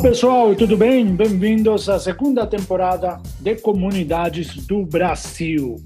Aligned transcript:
pessoal, 0.00 0.54
tudo 0.54 0.78
bem? 0.78 1.14
Bem-vindos 1.14 1.86
à 1.90 1.98
segunda 2.00 2.46
temporada 2.46 3.20
de 3.38 3.56
Comunidades 3.56 4.56
do 4.66 4.82
Brasil. 4.86 5.76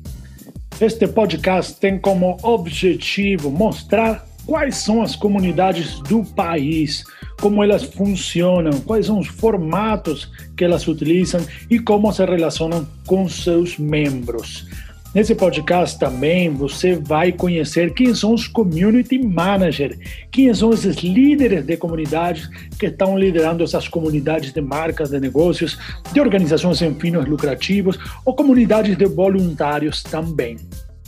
Este 0.80 1.08
podcast 1.08 1.80
tem 1.80 1.98
como 1.98 2.36
objetivo 2.44 3.50
mostrar 3.50 4.24
quais 4.46 4.76
são 4.76 5.02
as 5.02 5.16
comunidades 5.16 5.98
do 6.00 6.24
país, 6.24 7.02
como 7.40 7.64
elas 7.64 7.82
funcionam, 7.82 8.80
quais 8.82 9.06
são 9.06 9.18
os 9.18 9.26
formatos 9.26 10.30
que 10.56 10.64
elas 10.64 10.86
utilizam 10.86 11.44
e 11.68 11.80
como 11.80 12.12
se 12.12 12.24
relacionam 12.24 12.86
com 13.06 13.28
seus 13.28 13.76
membros. 13.78 14.64
Nesse 15.14 15.32
podcast 15.32 15.96
também 15.96 16.50
você 16.50 16.96
vai 16.96 17.30
conhecer 17.30 17.94
quem 17.94 18.12
são 18.12 18.34
os 18.34 18.48
community 18.48 19.16
managers, 19.16 19.96
quem 20.32 20.52
são 20.52 20.72
esses 20.72 20.96
líderes 20.96 21.64
de 21.64 21.76
comunidades 21.76 22.48
que 22.76 22.86
estão 22.86 23.16
liderando 23.16 23.62
essas 23.62 23.86
comunidades 23.86 24.52
de 24.52 24.60
marcas, 24.60 25.10
de 25.10 25.20
negócios, 25.20 25.78
de 26.12 26.20
organizações 26.20 26.78
sem 26.78 26.92
fins 26.96 27.24
lucrativos 27.26 27.96
ou 28.24 28.34
comunidades 28.34 28.96
de 28.96 29.04
voluntários 29.06 30.02
também. 30.02 30.56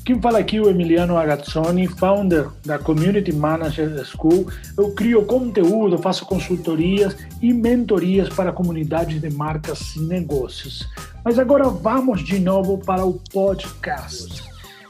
Quem 0.06 0.20
fala 0.20 0.38
aqui 0.38 0.58
é 0.58 0.60
o 0.60 0.70
Emiliano 0.70 1.18
Agazzoni, 1.18 1.88
founder 1.88 2.46
da 2.64 2.78
Community 2.78 3.32
Manager 3.32 4.04
School. 4.04 4.46
Eu 4.78 4.92
crio 4.92 5.24
conteúdo, 5.24 5.98
faço 5.98 6.24
consultorias 6.24 7.16
e 7.42 7.52
mentorias 7.52 8.28
para 8.28 8.52
comunidades 8.52 9.20
de 9.20 9.28
marcas 9.30 9.96
e 9.96 9.98
negócios. 9.98 10.88
Mas 11.24 11.40
agora 11.40 11.64
vamos 11.64 12.24
de 12.24 12.38
novo 12.38 12.78
para 12.78 13.04
o 13.04 13.14
podcast. 13.32 14.44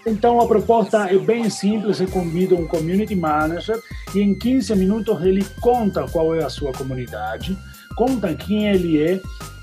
Então 0.06 0.38
a 0.38 0.46
proposta 0.46 1.10
é 1.10 1.16
bem 1.16 1.48
simples, 1.48 1.98
eu 1.98 2.08
convido 2.08 2.54
um 2.54 2.68
community 2.68 3.16
manager 3.16 3.80
e 4.14 4.20
em 4.20 4.38
15 4.38 4.76
minutos 4.76 5.24
ele 5.24 5.46
conta 5.62 6.06
qual 6.12 6.34
é 6.34 6.44
a 6.44 6.50
sua 6.50 6.72
comunidade, 6.72 7.56
conta 7.96 8.34
quem 8.34 8.68
ele 8.68 9.02
é 9.02 9.18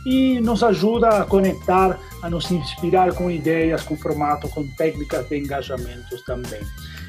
e 0.06 0.40
nos 0.42 0.64
ajuda 0.64 1.10
a 1.10 1.26
conectar, 1.26 2.00
a 2.22 2.30
nos 2.30 2.50
inspirar 2.52 3.14
com 3.14 3.30
ideias, 3.30 3.84
com 3.84 3.96
formato, 3.96 4.50
com 4.50 4.68
técnicas 4.68 5.28
de 5.28 5.38
engajamentos 5.38 6.22
também. 6.24 6.62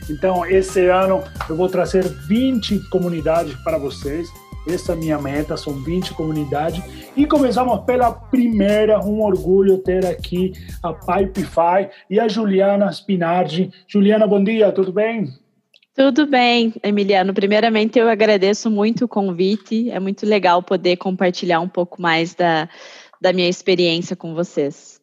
Então, 0.09 0.45
esse 0.45 0.87
ano 0.89 1.23
eu 1.49 1.57
vou 1.57 1.69
trazer 1.69 2.05
20 2.05 2.79
comunidades 2.91 3.55
para 3.63 3.79
vocês 3.79 4.29
essa 4.67 4.93
é 4.93 4.95
a 4.95 4.99
minha 4.99 5.19
meta, 5.19 5.57
são 5.57 5.75
20 5.83 6.15
comunidades. 6.15 6.83
E 7.17 7.27
começamos 7.27 7.85
pela 7.85 8.11
primeira, 8.11 8.99
um 9.05 9.21
orgulho 9.21 9.79
ter 9.79 10.07
aqui 10.07 10.53
a 10.83 10.93
Pipefy 10.93 11.91
e 12.09 12.19
a 12.19 12.29
Juliana 12.29 12.91
Spinardi. 12.91 13.71
Juliana, 13.87 14.27
bom 14.27 14.43
dia, 14.43 14.73
tudo 14.73 14.93
bem? 14.93 15.44
Tudo 15.95 16.27
bem, 16.27 16.75
Emiliano. 16.83 17.33
Primeiramente, 17.33 18.01
eu 18.01 18.09
agradeço 18.09 18.69
muito 18.69 19.05
o 19.05 19.09
convite. 19.09 19.89
É 19.91 20.01
muito 20.01 20.27
legal 20.27 20.61
poder 20.61 20.97
compartilhar 20.97 21.61
um 21.61 21.69
pouco 21.69 22.03
mais 22.03 22.35
da, 22.35 22.69
da 23.21 23.33
minha 23.33 23.49
experiência 23.49 24.17
com 24.17 24.35
vocês. 24.35 25.01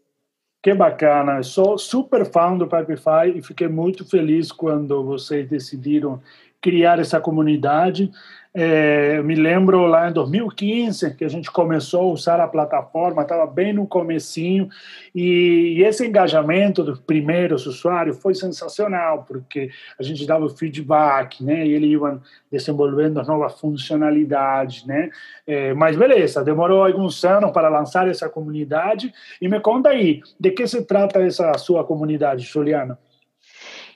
Que 0.61 0.73
bacana. 0.73 1.41
Sou 1.43 1.77
super 1.77 2.25
fã 2.29 2.57
do 2.57 2.67
Pipefy 2.67 3.37
e 3.37 3.41
fiquei 3.41 3.69
muito 3.69 4.03
feliz 4.03 4.51
quando 4.51 5.01
vocês 5.05 5.47
decidiram 5.47 6.21
criar 6.61 6.99
essa 6.99 7.21
comunidade. 7.21 8.11
É, 8.53 9.17
eu 9.17 9.23
me 9.23 9.33
lembro 9.33 9.85
lá 9.85 10.09
em 10.09 10.13
2015 10.13 11.15
que 11.15 11.23
a 11.23 11.29
gente 11.29 11.49
começou 11.49 12.01
a 12.01 12.13
usar 12.13 12.39
a 12.41 12.47
plataforma, 12.47 13.21
estava 13.21 13.47
bem 13.47 13.71
no 13.71 13.87
comecinho 13.87 14.67
e, 15.15 15.77
e, 15.77 15.83
esse 15.85 16.05
engajamento 16.05 16.83
dos 16.83 16.99
primeiros 16.99 17.65
usuários 17.65 18.21
foi 18.21 18.35
sensacional 18.35 19.23
porque 19.25 19.69
a 19.97 20.03
gente 20.03 20.27
dava 20.27 20.49
feedback, 20.49 21.41
né? 21.41 21.65
E 21.65 21.71
eles 21.71 21.91
iam 21.91 22.21
desenvolvendo 22.51 23.23
novas 23.23 23.57
funcionalidades, 23.57 24.85
né? 24.85 25.09
É, 25.47 25.73
mas 25.73 25.95
beleza, 25.95 26.43
demorou 26.43 26.83
alguns 26.83 27.23
anos 27.23 27.51
para 27.51 27.69
lançar 27.69 28.05
essa 28.09 28.27
comunidade 28.27 29.13
e 29.41 29.47
me 29.47 29.61
conta 29.61 29.89
aí 29.89 30.21
de 30.37 30.51
que 30.51 30.67
se 30.67 30.83
trata 30.83 31.21
essa 31.21 31.53
sua 31.57 31.85
comunidade, 31.85 32.43
Juliana? 32.43 32.99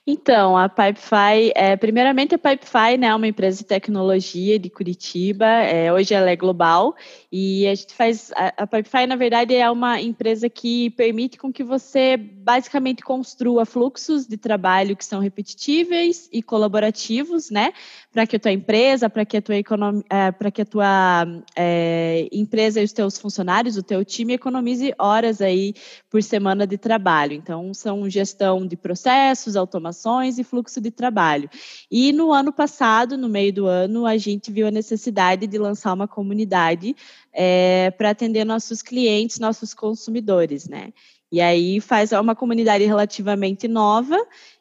Então, 0.08 0.56
a 0.56 0.68
Pipefy, 0.68 1.50
é, 1.56 1.76
primeiramente 1.76 2.32
a 2.32 2.38
Pipefy 2.38 2.96
né, 2.96 3.08
é 3.08 3.14
uma 3.14 3.26
empresa 3.26 3.58
de 3.58 3.64
tecnologia 3.64 4.56
de 4.56 4.70
Curitiba, 4.70 5.44
é, 5.44 5.92
hoje 5.92 6.14
ela 6.14 6.30
é 6.30 6.36
global 6.36 6.94
e 7.38 7.66
a 7.66 7.74
gente 7.74 7.94
faz, 7.94 8.30
a, 8.34 8.62
a 8.62 8.66
Pipefy 8.66 9.06
na 9.06 9.16
verdade 9.16 9.54
é 9.54 9.70
uma 9.70 10.00
empresa 10.00 10.48
que 10.48 10.90
permite 10.90 11.36
com 11.36 11.52
que 11.52 11.64
você 11.64 12.16
basicamente 12.16 13.02
construa 13.02 13.66
fluxos 13.66 14.26
de 14.26 14.36
trabalho 14.36 14.96
que 14.96 15.04
são 15.04 15.20
repetitíveis 15.20 16.28
e 16.32 16.42
colaborativos, 16.42 17.50
né, 17.50 17.72
para 18.12 18.26
que 18.26 18.36
a 18.36 18.40
tua 18.40 18.52
empresa, 18.52 19.10
para 19.10 19.24
que 19.24 19.36
a 19.36 19.42
tua 19.42 19.56
economia, 19.56 20.04
é, 20.08 20.50
que 20.50 20.62
a 20.62 20.66
tua 20.66 21.26
é, 21.54 22.28
empresa 22.32 22.80
e 22.80 22.84
os 22.84 22.92
teus 22.92 23.18
funcionários, 23.18 23.76
o 23.76 23.82
teu 23.82 24.04
time 24.04 24.34
economize 24.34 24.94
horas 24.98 25.40
aí 25.40 25.74
por 26.08 26.22
semana 26.22 26.66
de 26.66 26.78
trabalho. 26.78 27.32
Então, 27.34 27.74
são 27.74 28.08
gestão 28.08 28.66
de 28.66 28.76
processos, 28.76 29.56
automação 29.56 29.96
informações 29.96 30.38
e 30.38 30.44
fluxo 30.44 30.80
de 30.80 30.90
trabalho. 30.90 31.48
E 31.90 32.12
no 32.12 32.32
ano 32.32 32.52
passado, 32.52 33.16
no 33.16 33.28
meio 33.28 33.52
do 33.52 33.66
ano, 33.66 34.06
a 34.06 34.16
gente 34.16 34.52
viu 34.52 34.66
a 34.66 34.70
necessidade 34.70 35.46
de 35.46 35.58
lançar 35.58 35.92
uma 35.92 36.06
comunidade 36.06 36.94
é, 37.38 37.90
para 37.90 38.10
atender 38.10 38.46
nossos 38.46 38.80
clientes, 38.80 39.38
nossos 39.38 39.74
consumidores, 39.74 40.66
né? 40.66 40.92
E 41.30 41.40
aí 41.40 41.80
faz 41.80 42.12
uma 42.12 42.34
comunidade 42.34 42.84
relativamente 42.84 43.68
nova 43.68 44.16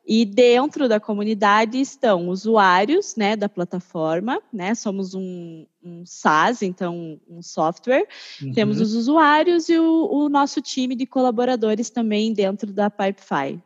e 0.05 0.25
dentro 0.25 0.89
da 0.89 0.99
comunidade 0.99 1.79
estão 1.79 2.27
usuários, 2.27 3.15
né, 3.15 3.35
da 3.35 3.47
plataforma, 3.47 4.41
né? 4.51 4.75
Somos 4.75 5.13
um, 5.13 5.65
um 5.81 6.05
SaaS, 6.05 6.63
então 6.63 7.19
um 7.29 7.41
software. 7.41 8.05
Uhum. 8.41 8.51
Temos 8.51 8.81
os 8.81 8.93
usuários 8.93 9.69
e 9.69 9.77
o, 9.77 10.09
o, 10.11 10.27
nosso 10.27 10.61
time 10.61 10.95
de 10.95 11.05
colaboradores 11.05 11.89
também 11.89 12.33
dentro 12.33 12.73
da 12.73 12.89
Pipefy. 12.89 13.61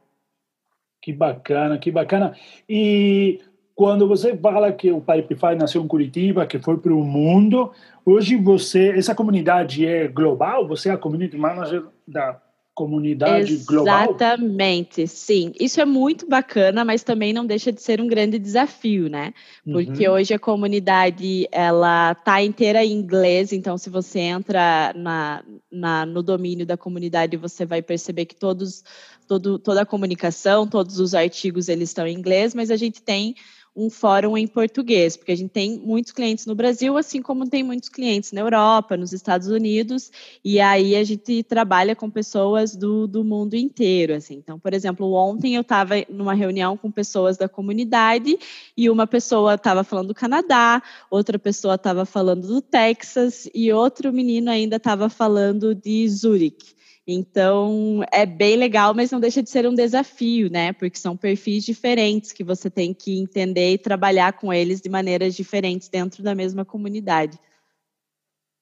Que 1.02 1.14
bacana, 1.14 1.80
que 1.80 1.90
bacana. 1.90 2.36
E 2.68 3.40
quando 3.80 4.10
você 4.10 4.36
fala 4.36 4.74
que 4.74 4.92
o 4.92 5.00
Pipefy 5.00 5.56
nasceu 5.58 5.82
em 5.82 5.88
Curitiba, 5.88 6.46
que 6.46 6.60
foi 6.60 6.76
para 6.76 6.94
o 6.94 7.02
mundo, 7.02 7.72
hoje 8.06 8.36
você, 8.36 8.90
essa 8.90 9.16
comunidade 9.16 9.86
é 9.86 10.06
global? 10.06 10.68
Você 10.68 10.90
é 10.90 10.92
a 10.92 10.98
community 10.98 11.38
manager 11.38 11.86
da 12.06 12.42
comunidade 12.74 13.54
Exatamente, 13.54 13.66
global? 13.66 14.04
Exatamente, 14.04 15.08
sim. 15.08 15.54
Isso 15.58 15.80
é 15.80 15.86
muito 15.86 16.28
bacana, 16.28 16.84
mas 16.84 17.04
também 17.04 17.32
não 17.32 17.46
deixa 17.46 17.72
de 17.72 17.82
ser 17.82 18.02
um 18.02 18.08
grande 18.08 18.38
desafio, 18.38 19.10
né? 19.10 19.34
Porque 19.64 20.10
uhum. 20.10 20.16
hoje 20.16 20.34
a 20.34 20.40
comunidade 20.40 21.48
ela 21.50 22.16
tá 22.16 22.44
inteira 22.44 22.84
em 22.84 22.92
inglês, 22.92 23.54
então 23.54 23.78
se 23.78 23.90
você 23.90 24.20
entra 24.20 24.94
na, 24.94 25.42
na, 25.72 26.06
no 26.06 26.22
domínio 26.22 26.66
da 26.66 26.76
comunidade, 26.76 27.38
você 27.38 27.66
vai 27.66 27.82
perceber 27.82 28.26
que 28.26 28.36
todos, 28.36 28.84
todo, 29.26 29.58
toda 29.58 29.84
a 29.84 29.86
comunicação, 29.86 30.68
todos 30.68 31.00
os 31.00 31.16
artigos 31.16 31.70
eles 31.70 31.90
estão 31.90 32.06
em 32.06 32.18
inglês, 32.18 32.54
mas 32.54 32.70
a 32.72 32.76
gente 32.76 33.02
tem 33.02 33.36
um 33.80 33.90
fórum 33.90 34.38
em 34.38 34.46
português, 34.46 35.16
porque 35.16 35.32
a 35.32 35.36
gente 35.36 35.52
tem 35.52 35.80
muitos 35.80 36.12
clientes 36.12 36.46
no 36.46 36.54
Brasil, 36.54 36.98
assim 36.98 37.22
como 37.22 37.50
tem 37.50 37.64
muitos 37.64 37.88
clientes 37.88 38.34
na 38.34 38.42
Europa, 38.42 38.98
nos 38.98 39.14
Estados 39.14 39.48
Unidos, 39.48 40.12
e 40.44 40.60
aí 40.60 40.96
a 40.96 41.04
gente 41.04 41.44
trabalha 41.44 41.96
com 41.96 42.10
pessoas 42.10 42.76
do, 42.76 43.08
do 43.08 43.24
mundo 43.24 43.56
inteiro, 43.56 44.14
assim. 44.14 44.36
Então, 44.36 44.60
por 44.60 44.74
exemplo, 44.74 45.14
ontem 45.14 45.56
eu 45.56 45.62
estava 45.62 45.96
numa 46.10 46.34
reunião 46.34 46.76
com 46.76 46.92
pessoas 46.92 47.38
da 47.38 47.48
comunidade 47.48 48.38
e 48.76 48.90
uma 48.90 49.08
pessoa 49.08 49.56
estava 49.56 49.84
falando 49.84 50.10
do 50.10 50.14
Canadá, 50.14 50.84
outra 51.10 51.40
pessoa 51.40 51.76
estava 51.76 52.06
falando 52.06 52.48
do 52.48 52.62
Texas 52.62 53.50
e 53.56 53.72
outro 53.72 54.12
menino 54.12 54.52
ainda 54.52 54.76
estava 54.76 55.10
falando 55.10 55.74
de 55.74 56.08
Zurique. 56.10 56.79
Então, 57.12 58.04
é 58.12 58.24
bem 58.24 58.56
legal, 58.56 58.94
mas 58.94 59.10
não 59.10 59.20
deixa 59.20 59.42
de 59.42 59.50
ser 59.50 59.68
um 59.68 59.74
desafio, 59.74 60.48
né? 60.48 60.74
Porque 60.74 61.00
são 61.00 61.18
perfis 61.18 61.66
diferentes 61.66 62.32
que 62.32 62.44
você 62.44 62.70
tem 62.70 62.94
que 62.94 63.20
entender 63.20 63.74
e 63.74 63.78
trabalhar 63.80 64.34
com 64.34 64.54
eles 64.54 64.80
de 64.80 64.90
maneiras 64.90 65.36
diferentes 65.36 65.90
dentro 65.90 66.22
da 66.22 66.36
mesma 66.36 66.64
comunidade. 66.64 67.40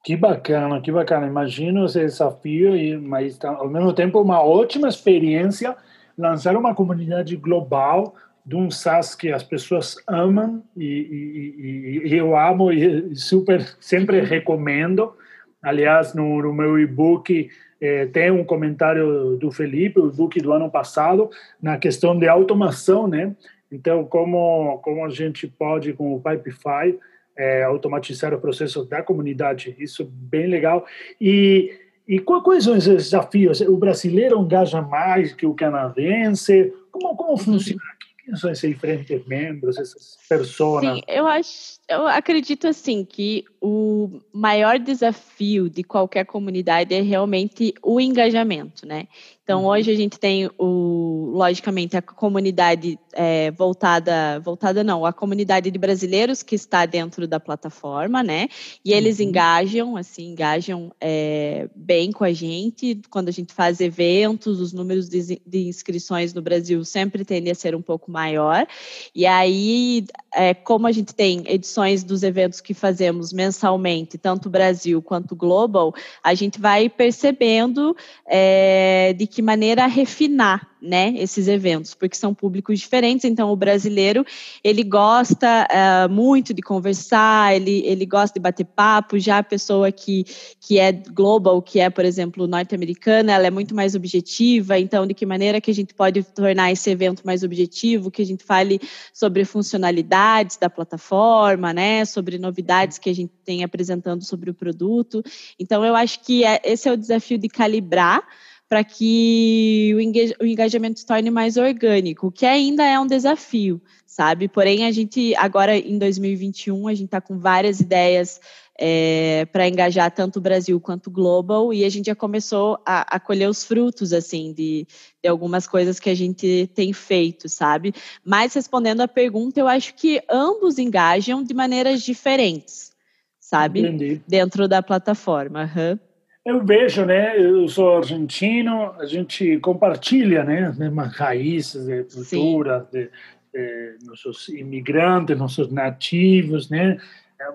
Que 0.02 0.16
bacana, 0.16 0.80
que 0.80 0.90
bacana. 0.90 1.28
Imagino 1.28 1.88
esse 1.88 2.00
desafio, 2.00 2.72
mas 3.02 3.38
ao 3.44 3.68
mesmo 3.68 3.92
tempo 3.92 4.22
uma 4.22 4.42
ótima 4.42 4.88
experiência 4.88 5.76
lançar 6.18 6.56
uma 6.56 6.74
comunidade 6.74 7.36
global 7.36 8.16
de 8.46 8.56
um 8.56 8.72
SaaS 8.72 9.14
que 9.14 9.30
as 9.30 9.44
pessoas 9.44 9.98
amam 10.08 10.64
e, 10.78 10.86
e, 10.86 12.08
e 12.08 12.16
eu 12.16 12.34
amo 12.38 12.72
e 12.72 13.14
super 13.14 13.76
sempre 13.82 14.22
recomendo. 14.22 15.14
Aliás, 15.62 16.14
no, 16.14 16.42
no 16.42 16.54
meu 16.54 16.80
e-book 16.80 17.50
é, 17.80 18.06
tem 18.08 18.32
um 18.32 18.44
comentário 18.44 19.38
do 19.38 19.52
Felipe, 19.52 20.00
o 20.00 20.12
book 20.12 20.40
do 20.40 20.52
ano 20.52 20.70
passado, 20.70 21.30
na 21.62 21.78
questão 21.78 22.18
de 22.18 22.28
automação, 22.28 23.08
né? 23.08 23.36
Então, 23.72 24.06
como, 24.06 24.80
como 24.80 25.06
a 25.06 25.10
gente 25.10 25.48
pode, 25.48 25.94
com 25.94 26.16
o 26.16 26.22
Pipefy, 26.22 26.98
é, 27.38 27.64
automatizar 27.64 28.34
o 28.34 28.40
processo 28.40 28.84
da 28.86 29.04
comunidade, 29.04 29.76
isso 29.78 30.04
é 30.04 30.08
bem 30.10 30.48
legal. 30.48 30.86
E, 31.22 31.72
e 32.08 32.20
quais 32.20 32.64
são 32.64 32.76
os 32.76 32.86
desafios? 32.86 33.62
O 33.62 33.78
brasileiro 33.78 34.40
engaja 34.40 34.82
mais 34.82 35.34
que 35.34 35.46
o 35.46 35.54
canadense? 35.54 36.74
Como, 36.92 37.16
como 37.16 37.38
funciona? 37.38 37.82
Quem 38.28 38.36
são 38.36 38.52
esses 38.52 38.70
diferentes 38.70 39.26
membros, 39.26 39.78
essas 39.78 40.18
pessoas? 40.28 40.84
Sim, 40.84 41.02
eu 41.08 41.26
acho, 41.26 41.80
eu 41.88 42.06
acredito 42.08 42.68
assim 42.68 43.06
que 43.06 43.46
o 43.62 44.20
maior 44.34 44.78
desafio 44.78 45.70
de 45.70 45.82
qualquer 45.82 46.26
comunidade 46.26 46.94
é 46.94 47.00
realmente 47.00 47.74
o 47.82 48.02
engajamento, 48.02 48.86
né? 48.86 49.08
Então 49.48 49.62
uhum. 49.62 49.68
hoje 49.68 49.90
a 49.90 49.96
gente 49.96 50.20
tem 50.20 50.50
o, 50.58 51.32
logicamente, 51.34 51.96
a 51.96 52.02
comunidade 52.02 53.00
é, 53.14 53.50
voltada, 53.52 54.42
voltada 54.42 54.84
não, 54.84 55.06
a 55.06 55.14
comunidade 55.14 55.72
de 55.72 55.80
brasileiros 55.80 56.44
que 56.44 56.54
está 56.54 56.86
dentro 56.86 57.26
da 57.26 57.40
plataforma, 57.40 58.22
né? 58.22 58.50
E 58.84 58.92
eles 58.92 59.20
uhum. 59.20 59.28
engajam, 59.28 59.96
assim, 59.96 60.32
engajam 60.32 60.92
é, 61.00 61.70
bem 61.74 62.12
com 62.12 62.26
a 62.26 62.34
gente. 62.34 63.00
Quando 63.10 63.30
a 63.30 63.32
gente 63.32 63.54
faz 63.54 63.80
eventos, 63.80 64.60
os 64.60 64.74
números 64.74 65.08
de, 65.08 65.42
de 65.46 65.68
inscrições 65.70 66.34
no 66.34 66.42
Brasil 66.42 66.84
sempre 66.84 67.24
tendem 67.24 67.50
a 67.50 67.56
ser 67.56 67.74
um 67.74 67.82
pouco 67.82 68.12
maior. 68.12 68.68
E 69.16 69.26
aí, 69.26 70.06
é, 70.34 70.54
como 70.54 70.88
a 70.88 70.92
gente 70.92 71.16
tem 71.16 71.44
edições 71.48 72.04
dos 72.04 72.22
eventos 72.22 72.60
que 72.60 72.74
fazemos 72.74 73.32
mensalmente, 73.32 74.18
tanto 74.18 74.50
Brasil 74.50 75.02
quanto 75.02 75.38
Global, 75.38 75.96
a 76.22 76.34
gente 76.34 76.60
vai 76.60 76.90
percebendo 76.90 77.96
é, 78.28 79.14
de 79.14 79.26
que 79.26 79.37
maneira 79.42 79.86
refinar 79.88 80.68
né, 80.82 81.14
esses 81.18 81.48
eventos, 81.48 81.94
porque 81.94 82.16
são 82.16 82.34
públicos 82.34 82.80
diferentes. 82.80 83.26
Então, 83.26 83.52
o 83.52 83.56
brasileiro 83.56 84.26
ele 84.64 84.84
gosta 84.84 85.68
uh, 85.68 86.12
muito 86.12 86.54
de 86.54 86.62
conversar, 86.62 87.56
ele, 87.56 87.82
ele 87.86 88.06
gosta 88.06 88.34
de 88.34 88.40
bater 88.40 88.66
papo. 88.66 89.18
Já 89.18 89.40
a 89.40 89.44
pessoa 89.44 89.92
que, 89.92 90.24
que 90.60 90.78
é 90.80 90.92
global, 90.92 91.62
que 91.62 91.80
é, 91.80 91.90
por 91.90 92.06
exemplo, 92.06 92.48
norte-americana, 92.48 93.34
ela 93.34 93.48
é 93.48 93.52
muito 93.52 93.74
mais 93.74 93.96
objetiva. 93.96 94.78
Então, 94.78 95.06
de 95.08 95.14
que 95.14 95.26
maneira 95.26 95.60
que 95.60 95.72
a 95.72 95.74
gente 95.74 95.94
pode 95.94 96.24
tornar 96.24 96.72
esse 96.72 96.90
evento 96.90 97.24
mais 97.26 97.44
objetivo, 97.44 98.12
que 98.12 98.22
a 98.22 98.26
gente 98.26 98.44
fale 98.44 98.80
sobre 99.12 99.44
funcionalidades 99.46 100.58
da 100.58 100.70
plataforma, 100.70 101.74
né, 101.74 102.06
sobre 102.06 102.38
novidades 102.38 102.98
que 102.98 103.10
a 103.10 103.16
gente 103.16 103.34
tem 103.44 103.64
apresentando 103.64 104.24
sobre 104.24 104.50
o 104.50 104.54
produto. 104.54 105.24
Então, 105.60 105.84
eu 105.84 105.96
acho 105.96 106.20
que 106.22 106.44
é, 106.44 106.62
esse 106.64 106.88
é 106.88 106.92
o 106.92 106.98
desafio 106.98 107.38
de 107.38 107.48
calibrar 107.48 108.24
para 108.70 108.84
que 108.84 109.94
o 110.40 110.46
engajamento 110.46 111.00
se 111.00 111.06
torne 111.06 111.30
mais 111.30 111.56
orgânico, 111.56 112.32
que 112.32 112.46
ainda 112.46 112.86
é 112.86 113.00
um 113.00 113.08
desafio, 113.08 113.82
sabe? 114.06 114.48
Porém, 114.48 114.86
a 114.86 114.92
gente, 114.92 115.34
agora 115.36 115.78
em 115.78 115.98
2021, 115.98 116.88
a 116.88 116.94
gente 116.94 117.06
está 117.06 117.22
com 117.22 117.40
várias 117.40 117.80
ideias 117.80 118.42
é, 118.78 119.48
para 119.52 119.68
engajar 119.68 120.12
tanto 120.12 120.38
o 120.38 120.42
Brasil 120.42 120.80
quanto 120.82 121.08
o 121.08 121.12
Global, 121.12 121.74
e 121.74 121.86
a 121.86 121.90
gente 121.90 122.08
já 122.08 122.16
começou 122.16 122.78
a, 122.86 123.16
a 123.16 123.20
colher 123.20 123.50
os 123.50 123.64
frutos, 123.64 124.12
assim, 124.12 124.54
de, 124.54 124.86
de 125.24 125.30
algumas 125.30 125.66
coisas 125.66 126.00
que 126.00 126.10
a 126.10 126.16
gente 126.16 126.70
tem 126.76 126.92
feito, 126.92 127.48
sabe? 127.48 127.94
Mas 128.24 128.54
respondendo 128.54 129.02
à 129.02 129.08
pergunta, 129.08 129.60
eu 129.60 129.68
acho 129.68 129.96
que 129.96 130.22
ambos 130.30 130.78
engajam 130.78 131.42
de 131.42 131.54
maneiras 131.54 132.04
diferentes, 132.04 132.92
sabe? 133.40 133.80
Entendi. 133.80 134.22
Dentro 134.28 134.68
da 134.68 134.84
plataforma. 134.84 135.72
Uhum. 135.76 136.07
Eu 136.48 136.64
vejo, 136.64 137.04
né? 137.04 137.38
Eu 137.38 137.68
sou 137.68 137.98
argentino, 137.98 138.94
a 138.98 139.06
gente 139.06 139.60
compartilha, 139.60 140.46
né? 140.46 140.68
As 140.68 140.78
mesmas 140.78 141.14
raízes 141.14 141.86
de 141.86 142.04
cultura, 142.06 142.88
de, 142.90 143.10
de, 143.54 143.98
nossos 144.06 144.48
imigrantes, 144.48 145.38
nossos 145.38 145.70
nativos, 145.70 146.70
né? 146.70 146.98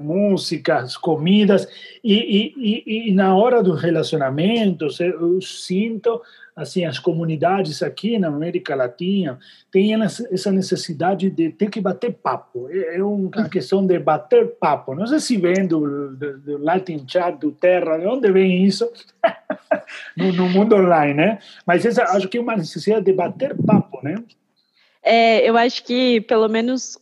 Músicas, 0.01 0.97
comidas 0.97 1.69
e, 2.05 2.55
e, 2.57 3.09
e, 3.09 3.13
na 3.13 3.37
hora 3.37 3.63
dos 3.63 3.83
relacionamentos 3.83 5.01
eu 5.01 5.41
sinto 5.43 6.23
assim 6.55 6.85
as 6.85 7.01
comunidades 7.01 7.83
aqui 7.83 8.17
na 8.19 8.29
América 8.29 8.77
Latina 8.77 9.39
têm 9.73 9.95
essa 10.03 10.53
necessidade 10.53 11.31
de 11.31 11.51
ter 11.51 11.69
que 11.69 11.81
bater 11.81 12.13
papo 12.13 12.69
é, 12.71 12.97
é 12.97 13.05
uma 13.05 13.49
questão 13.49 13.85
de 13.85 13.99
bater 13.99 14.55
papo. 14.55 14.95
Não 14.95 15.07
sei 15.07 15.19
se 15.19 15.37
vem 15.37 15.67
do, 15.67 16.15
do, 16.15 16.39
do 16.39 16.59
Latin 16.59 17.05
Chat 17.07 17.39
do 17.39 17.51
Terra 17.51 17.99
de 17.99 18.07
onde 18.07 18.31
vem 18.31 18.65
isso 18.65 18.89
no, 20.17 20.33
no, 20.33 20.49
mundo 20.49 20.77
online 20.77 21.15
né 21.15 21.39
mas 21.67 21.85
essa 21.85 22.05
acho 22.05 22.29
que 22.29 22.39
é 22.39 22.41
uma 22.41 22.57
necessidade 22.57 23.05
de 23.05 23.13
bater 23.13 23.57
papo 23.57 24.01
né 24.03 24.15
é, 25.03 25.49
eu 25.49 25.57
acho 25.57 25.83
que 25.83 26.21
pelo 26.21 26.49
menos 26.49 26.97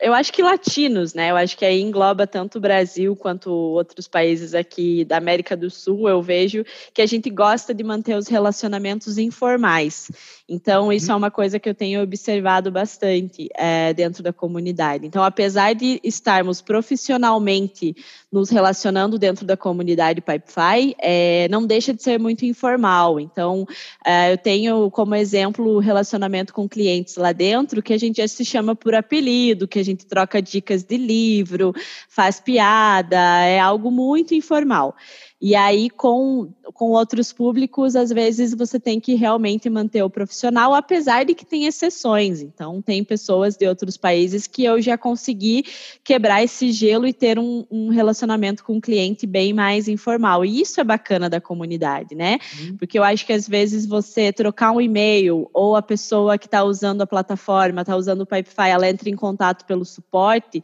eu 0.00 0.14
acho 0.14 0.32
que 0.32 0.42
latinos, 0.42 1.14
né? 1.14 1.30
Eu 1.30 1.36
acho 1.36 1.56
que 1.56 1.64
aí 1.64 1.80
engloba 1.80 2.26
tanto 2.26 2.58
o 2.58 2.60
Brasil 2.60 3.14
quanto 3.14 3.50
outros 3.50 4.08
países 4.08 4.54
aqui 4.54 5.04
da 5.04 5.16
América 5.16 5.56
do 5.56 5.68
Sul. 5.70 6.08
Eu 6.08 6.22
vejo 6.22 6.64
que 6.94 7.02
a 7.02 7.06
gente 7.06 7.28
gosta 7.28 7.74
de 7.74 7.84
manter 7.84 8.16
os 8.16 8.28
relacionamentos 8.28 9.18
informais. 9.18 10.10
Então, 10.48 10.92
isso 10.92 11.12
é 11.12 11.14
uma 11.14 11.30
coisa 11.30 11.60
que 11.60 11.68
eu 11.68 11.74
tenho 11.74 12.02
observado 12.02 12.72
bastante 12.72 13.48
é, 13.54 13.92
dentro 13.94 14.22
da 14.22 14.32
comunidade. 14.32 15.06
Então, 15.06 15.22
apesar 15.22 15.74
de 15.74 16.00
estarmos 16.02 16.60
profissionalmente 16.60 17.94
nos 18.32 18.50
relacionando 18.50 19.18
dentro 19.18 19.44
da 19.44 19.56
comunidade 19.56 20.20
Pipefy, 20.20 20.96
é, 21.00 21.46
não 21.48 21.66
deixa 21.66 21.92
de 21.92 22.02
ser 22.02 22.18
muito 22.18 22.44
informal. 22.44 23.20
Então, 23.20 23.66
é, 24.04 24.32
eu 24.32 24.38
tenho 24.38 24.90
como 24.90 25.14
exemplo 25.14 25.76
o 25.76 25.78
relacionamento 25.78 26.52
com 26.52 26.68
clientes 26.68 27.16
lá 27.16 27.32
dentro, 27.32 27.82
que 27.82 27.92
a 27.92 27.98
gente 27.98 28.16
já 28.16 28.26
se 28.26 28.44
chama 28.44 28.74
por 28.74 28.94
apelido, 28.94 29.68
que 29.68 29.78
a 29.78 29.84
gente 29.84 29.89
troca 29.96 30.40
dicas 30.40 30.82
de 30.82 30.96
livro, 30.96 31.72
faz 32.08 32.40
piada, 32.40 33.16
é 33.44 33.58
algo 33.58 33.90
muito 33.90 34.34
informal. 34.34 34.94
E 35.42 35.54
aí, 35.54 35.88
com, 35.88 36.52
com 36.74 36.90
outros 36.90 37.32
públicos, 37.32 37.96
às 37.96 38.10
vezes 38.10 38.52
você 38.52 38.78
tem 38.78 39.00
que 39.00 39.14
realmente 39.14 39.70
manter 39.70 40.02
o 40.02 40.10
profissional, 40.10 40.74
apesar 40.74 41.24
de 41.24 41.34
que 41.34 41.46
tem 41.46 41.64
exceções. 41.64 42.42
Então, 42.42 42.82
tem 42.82 43.02
pessoas 43.02 43.56
de 43.56 43.66
outros 43.66 43.96
países 43.96 44.46
que 44.46 44.64
eu 44.64 44.82
já 44.82 44.98
consegui 44.98 45.64
quebrar 46.04 46.44
esse 46.44 46.70
gelo 46.70 47.06
e 47.06 47.14
ter 47.14 47.38
um, 47.38 47.64
um 47.70 47.88
relacionamento 47.88 48.62
com 48.62 48.74
o 48.74 48.76
um 48.76 48.80
cliente 48.82 49.26
bem 49.26 49.54
mais 49.54 49.88
informal. 49.88 50.44
E 50.44 50.60
isso 50.60 50.78
é 50.78 50.84
bacana 50.84 51.30
da 51.30 51.40
comunidade, 51.40 52.14
né? 52.14 52.38
Uhum. 52.60 52.76
Porque 52.76 52.98
eu 52.98 53.02
acho 53.02 53.24
que 53.24 53.32
às 53.32 53.48
vezes 53.48 53.86
você 53.86 54.30
trocar 54.34 54.72
um 54.72 54.80
e-mail 54.80 55.48
ou 55.54 55.74
a 55.74 55.80
pessoa 55.80 56.36
que 56.36 56.46
está 56.46 56.62
usando 56.62 57.00
a 57.00 57.06
plataforma, 57.06 57.80
está 57.80 57.96
usando 57.96 58.20
o 58.20 58.26
Pipefy, 58.26 58.68
ela 58.68 58.86
entra 58.86 59.08
em 59.08 59.16
contato 59.16 59.64
pelo 59.64 59.79
suporte 59.84 60.62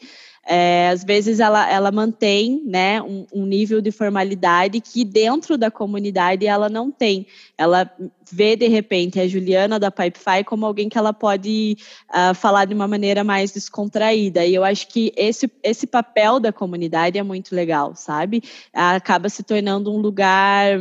é, 0.49 0.91
às 0.91 1.03
vezes 1.03 1.41
ela, 1.41 1.69
ela 1.69 1.91
mantém 1.91 2.63
né, 2.65 3.03
um, 3.03 3.27
um, 3.35 3.45
nível 3.45 3.81
de 3.81 3.91
formalidade 3.91 4.81
que 4.81 5.05
dentro 5.05 5.59
da 5.59 5.73
comunidade 5.73 6.47
ela 6.47 6.69
não 6.69 6.89
tem. 6.89 7.27
Ela 7.59 7.91
vê 8.31 8.55
de 8.55 8.69
repente 8.69 9.19
a 9.19 9.27
Juliana 9.27 9.81
da 9.81 9.91
Pipefy 9.91 10.44
como 10.44 10.65
alguém 10.65 10.89
que 10.89 10.96
ela 10.96 11.13
pode 11.13 11.77
uh, 12.11 12.32
falar 12.32 12.65
de 12.65 12.75
uma 12.75 12.87
maneira 12.87 13.25
mais 13.25 13.51
descontraída. 13.51 14.46
E 14.46 14.55
eu 14.55 14.63
acho 14.63 14.87
que 14.87 15.13
esse, 15.17 15.51
esse 15.65 15.85
papel 15.85 16.39
da 16.39 16.53
comunidade 16.53 17.19
é 17.19 17.23
muito 17.25 17.53
legal, 17.53 17.96
sabe? 17.96 18.41
Acaba 18.73 19.29
se 19.29 19.43
tornando 19.43 19.93
um 19.93 19.99
lugar 19.99 20.79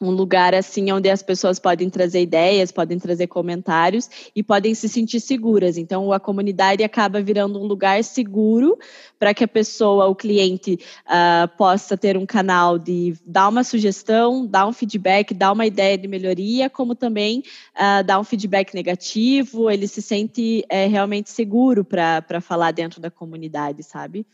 um 0.00 0.10
lugar 0.10 0.54
assim 0.54 0.92
onde 0.92 1.08
as 1.08 1.22
pessoas 1.22 1.58
podem 1.58 1.88
trazer 1.88 2.20
ideias, 2.20 2.70
podem 2.70 2.98
trazer 2.98 3.26
comentários 3.26 4.30
e 4.34 4.42
podem 4.42 4.74
se 4.74 4.88
sentir 4.88 5.20
seguras. 5.20 5.76
Então 5.76 6.12
a 6.12 6.20
comunidade 6.20 6.84
acaba 6.84 7.22
virando 7.22 7.58
um 7.58 7.66
lugar 7.66 8.02
seguro 8.04 8.78
para 9.18 9.32
que 9.32 9.44
a 9.44 9.48
pessoa, 9.48 10.06
o 10.06 10.14
cliente, 10.14 10.78
uh, 11.06 11.48
possa 11.56 11.96
ter 11.96 12.16
um 12.16 12.26
canal 12.26 12.78
de 12.78 13.14
dar 13.24 13.48
uma 13.48 13.64
sugestão, 13.64 14.46
dar 14.46 14.66
um 14.66 14.72
feedback, 14.72 15.32
dar 15.32 15.52
uma 15.52 15.66
ideia 15.66 15.96
de 15.96 16.06
melhoria, 16.06 16.68
como 16.68 16.94
também 16.94 17.42
uh, 17.74 18.04
dar 18.04 18.20
um 18.20 18.24
feedback 18.24 18.74
negativo. 18.74 19.70
Ele 19.70 19.88
se 19.88 20.02
sente 20.02 20.64
é, 20.68 20.86
realmente 20.86 21.30
seguro 21.30 21.84
para 21.84 22.40
falar 22.40 22.72
dentro 22.72 23.00
da 23.00 23.10
comunidade, 23.10 23.82
sabe? 23.82 24.26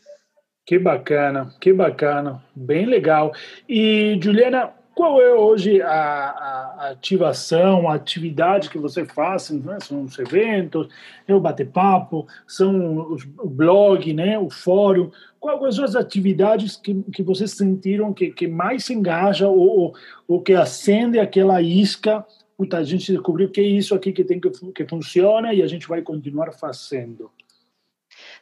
Que 0.65 0.79
bacana, 0.79 1.53
que 1.59 1.73
bacana, 1.73 2.41
bem 2.55 2.85
legal. 2.85 3.33
E 3.67 4.17
Juliana, 4.21 4.71
qual 4.95 5.21
é 5.21 5.33
hoje 5.33 5.81
a, 5.81 5.89
a, 5.89 6.89
ativação, 6.91 7.89
a 7.89 7.95
atividade 7.95 8.69
que 8.69 8.77
você 8.77 9.05
faz? 9.05 9.49
Né? 9.49 9.77
São 9.81 10.03
os 10.03 10.17
eventos, 10.19 10.87
é 11.27 11.33
o 11.33 11.39
bate-papo, 11.39 12.27
são 12.47 13.11
os, 13.11 13.23
o 13.39 13.49
blog, 13.49 14.13
né? 14.13 14.37
o 14.37 14.49
fórum. 14.49 15.11
Quais 15.39 15.75
são 15.75 15.83
as 15.83 15.95
atividades 15.95 16.77
que, 16.77 17.03
que 17.13 17.23
vocês 17.23 17.51
sentiram 17.51 18.13
que, 18.13 18.31
que 18.31 18.47
mais 18.47 18.89
engaja 18.89 19.47
ou, 19.47 19.59
ou, 19.59 19.95
ou 20.27 20.41
que 20.41 20.53
acende 20.53 21.19
aquela 21.19 21.61
isca? 21.61 22.25
Puta, 22.55 22.77
a 22.77 22.83
gente 22.83 23.11
descobriu 23.11 23.49
que 23.49 23.59
é 23.59 23.63
isso 23.63 23.95
aqui 23.95 24.13
que 24.13 24.23
tem 24.23 24.39
que, 24.39 24.49
que 24.49 24.85
funciona 24.87 25.53
e 25.53 25.61
a 25.61 25.67
gente 25.67 25.87
vai 25.87 26.01
continuar 26.01 26.53
fazendo. 26.53 27.31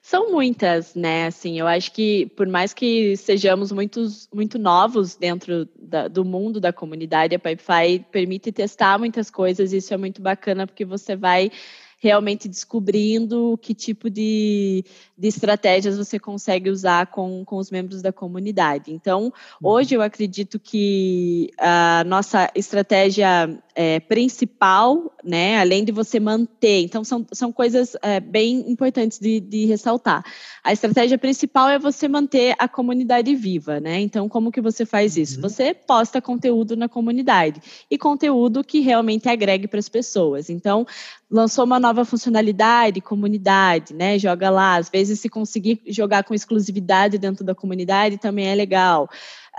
São 0.02 0.32
muitas, 0.32 0.96
né? 0.96 1.28
Assim, 1.28 1.60
eu 1.60 1.68
acho 1.68 1.92
que 1.92 2.26
por 2.36 2.48
mais 2.48 2.74
que 2.74 3.16
sejamos 3.16 3.72
muitos, 3.72 4.28
muito 4.34 4.58
novos 4.58 5.16
dentro 5.16 5.70
da, 5.80 6.08
do 6.08 6.26
mundo 6.26 6.60
da 6.60 6.74
comunidade, 6.74 7.36
a 7.36 7.40
Pipefy 7.40 8.04
permite 8.12 8.52
testar 8.52 8.98
muitas 8.98 9.30
coisas. 9.30 9.72
Isso 9.72 9.94
é 9.94 9.98
muito 9.98 10.20
bacana 10.20 10.66
porque 10.66 10.84
você 10.84 11.16
vai 11.16 11.52
realmente 12.00 12.50
descobrindo 12.50 13.60
que 13.62 13.76
tipo 13.76 14.10
de, 14.10 14.84
de 15.22 15.28
estratégias 15.28 16.00
você 16.00 16.18
consegue 16.18 16.72
usar 16.72 17.06
com, 17.06 17.46
com 17.46 17.58
os 17.58 17.70
membros 17.70 18.02
da 18.02 18.12
comunidade. 18.12 18.92
Então, 18.92 19.32
hoje 19.62 19.94
eu 19.94 20.02
acredito 20.02 20.60
que 20.60 21.52
a 21.60 22.04
nossa 22.08 22.50
estratégia 22.56 23.56
é, 23.76 24.00
principal, 24.00 25.14
né? 25.24 25.60
Além 25.60 25.86
de 25.86 25.92
você 25.92 26.20
manter. 26.20 26.82
Então, 26.82 27.04
são, 27.04 27.26
são 27.32 27.52
coisas 27.52 27.96
é, 28.02 28.20
bem 28.20 28.70
importantes 28.70 29.20
de, 29.20 29.40
de, 29.40 29.66
ressaltar. 29.66 30.24
A 30.64 30.74
estratégia 30.74 31.18
principal 31.18 31.70
é 31.70 31.78
você 31.78 32.08
manter 32.08 32.56
a 32.58 32.68
comunidade 32.68 33.34
viva, 33.36 33.80
né? 33.80 34.00
Então, 34.00 34.28
como 34.28 34.52
que 34.52 34.60
você 34.60 34.86
faz 34.86 35.18
isso? 35.18 35.36
Uhum. 35.36 35.44
Você 35.44 35.74
posta 35.74 36.22
conteúdo 36.22 36.76
na 36.76 36.90
comunidade 36.90 37.62
e 37.90 37.98
conteúdo 37.98 38.64
que 38.64 38.80
realmente 38.80 39.30
agregue 39.30 39.68
para 39.68 39.80
as 39.80 39.90
pessoas. 39.90 40.50
Então, 40.50 40.86
lançou 41.30 41.64
uma 41.64 41.80
nova 41.80 42.04
funcionalidade, 42.04 43.00
comunidade, 43.00 43.94
né? 43.94 44.20
Joga 44.20 44.50
lá. 44.50 44.76
Às 44.76 44.90
vezes, 44.90 45.11
se 45.16 45.30
conseguir 45.30 45.82
jogar 45.88 46.24
com 46.24 46.34
exclusividade 46.34 47.18
dentro 47.18 47.44
da 47.44 47.56
comunidade, 47.56 48.18
também 48.18 48.48
é 48.48 48.56
legal 48.56 49.10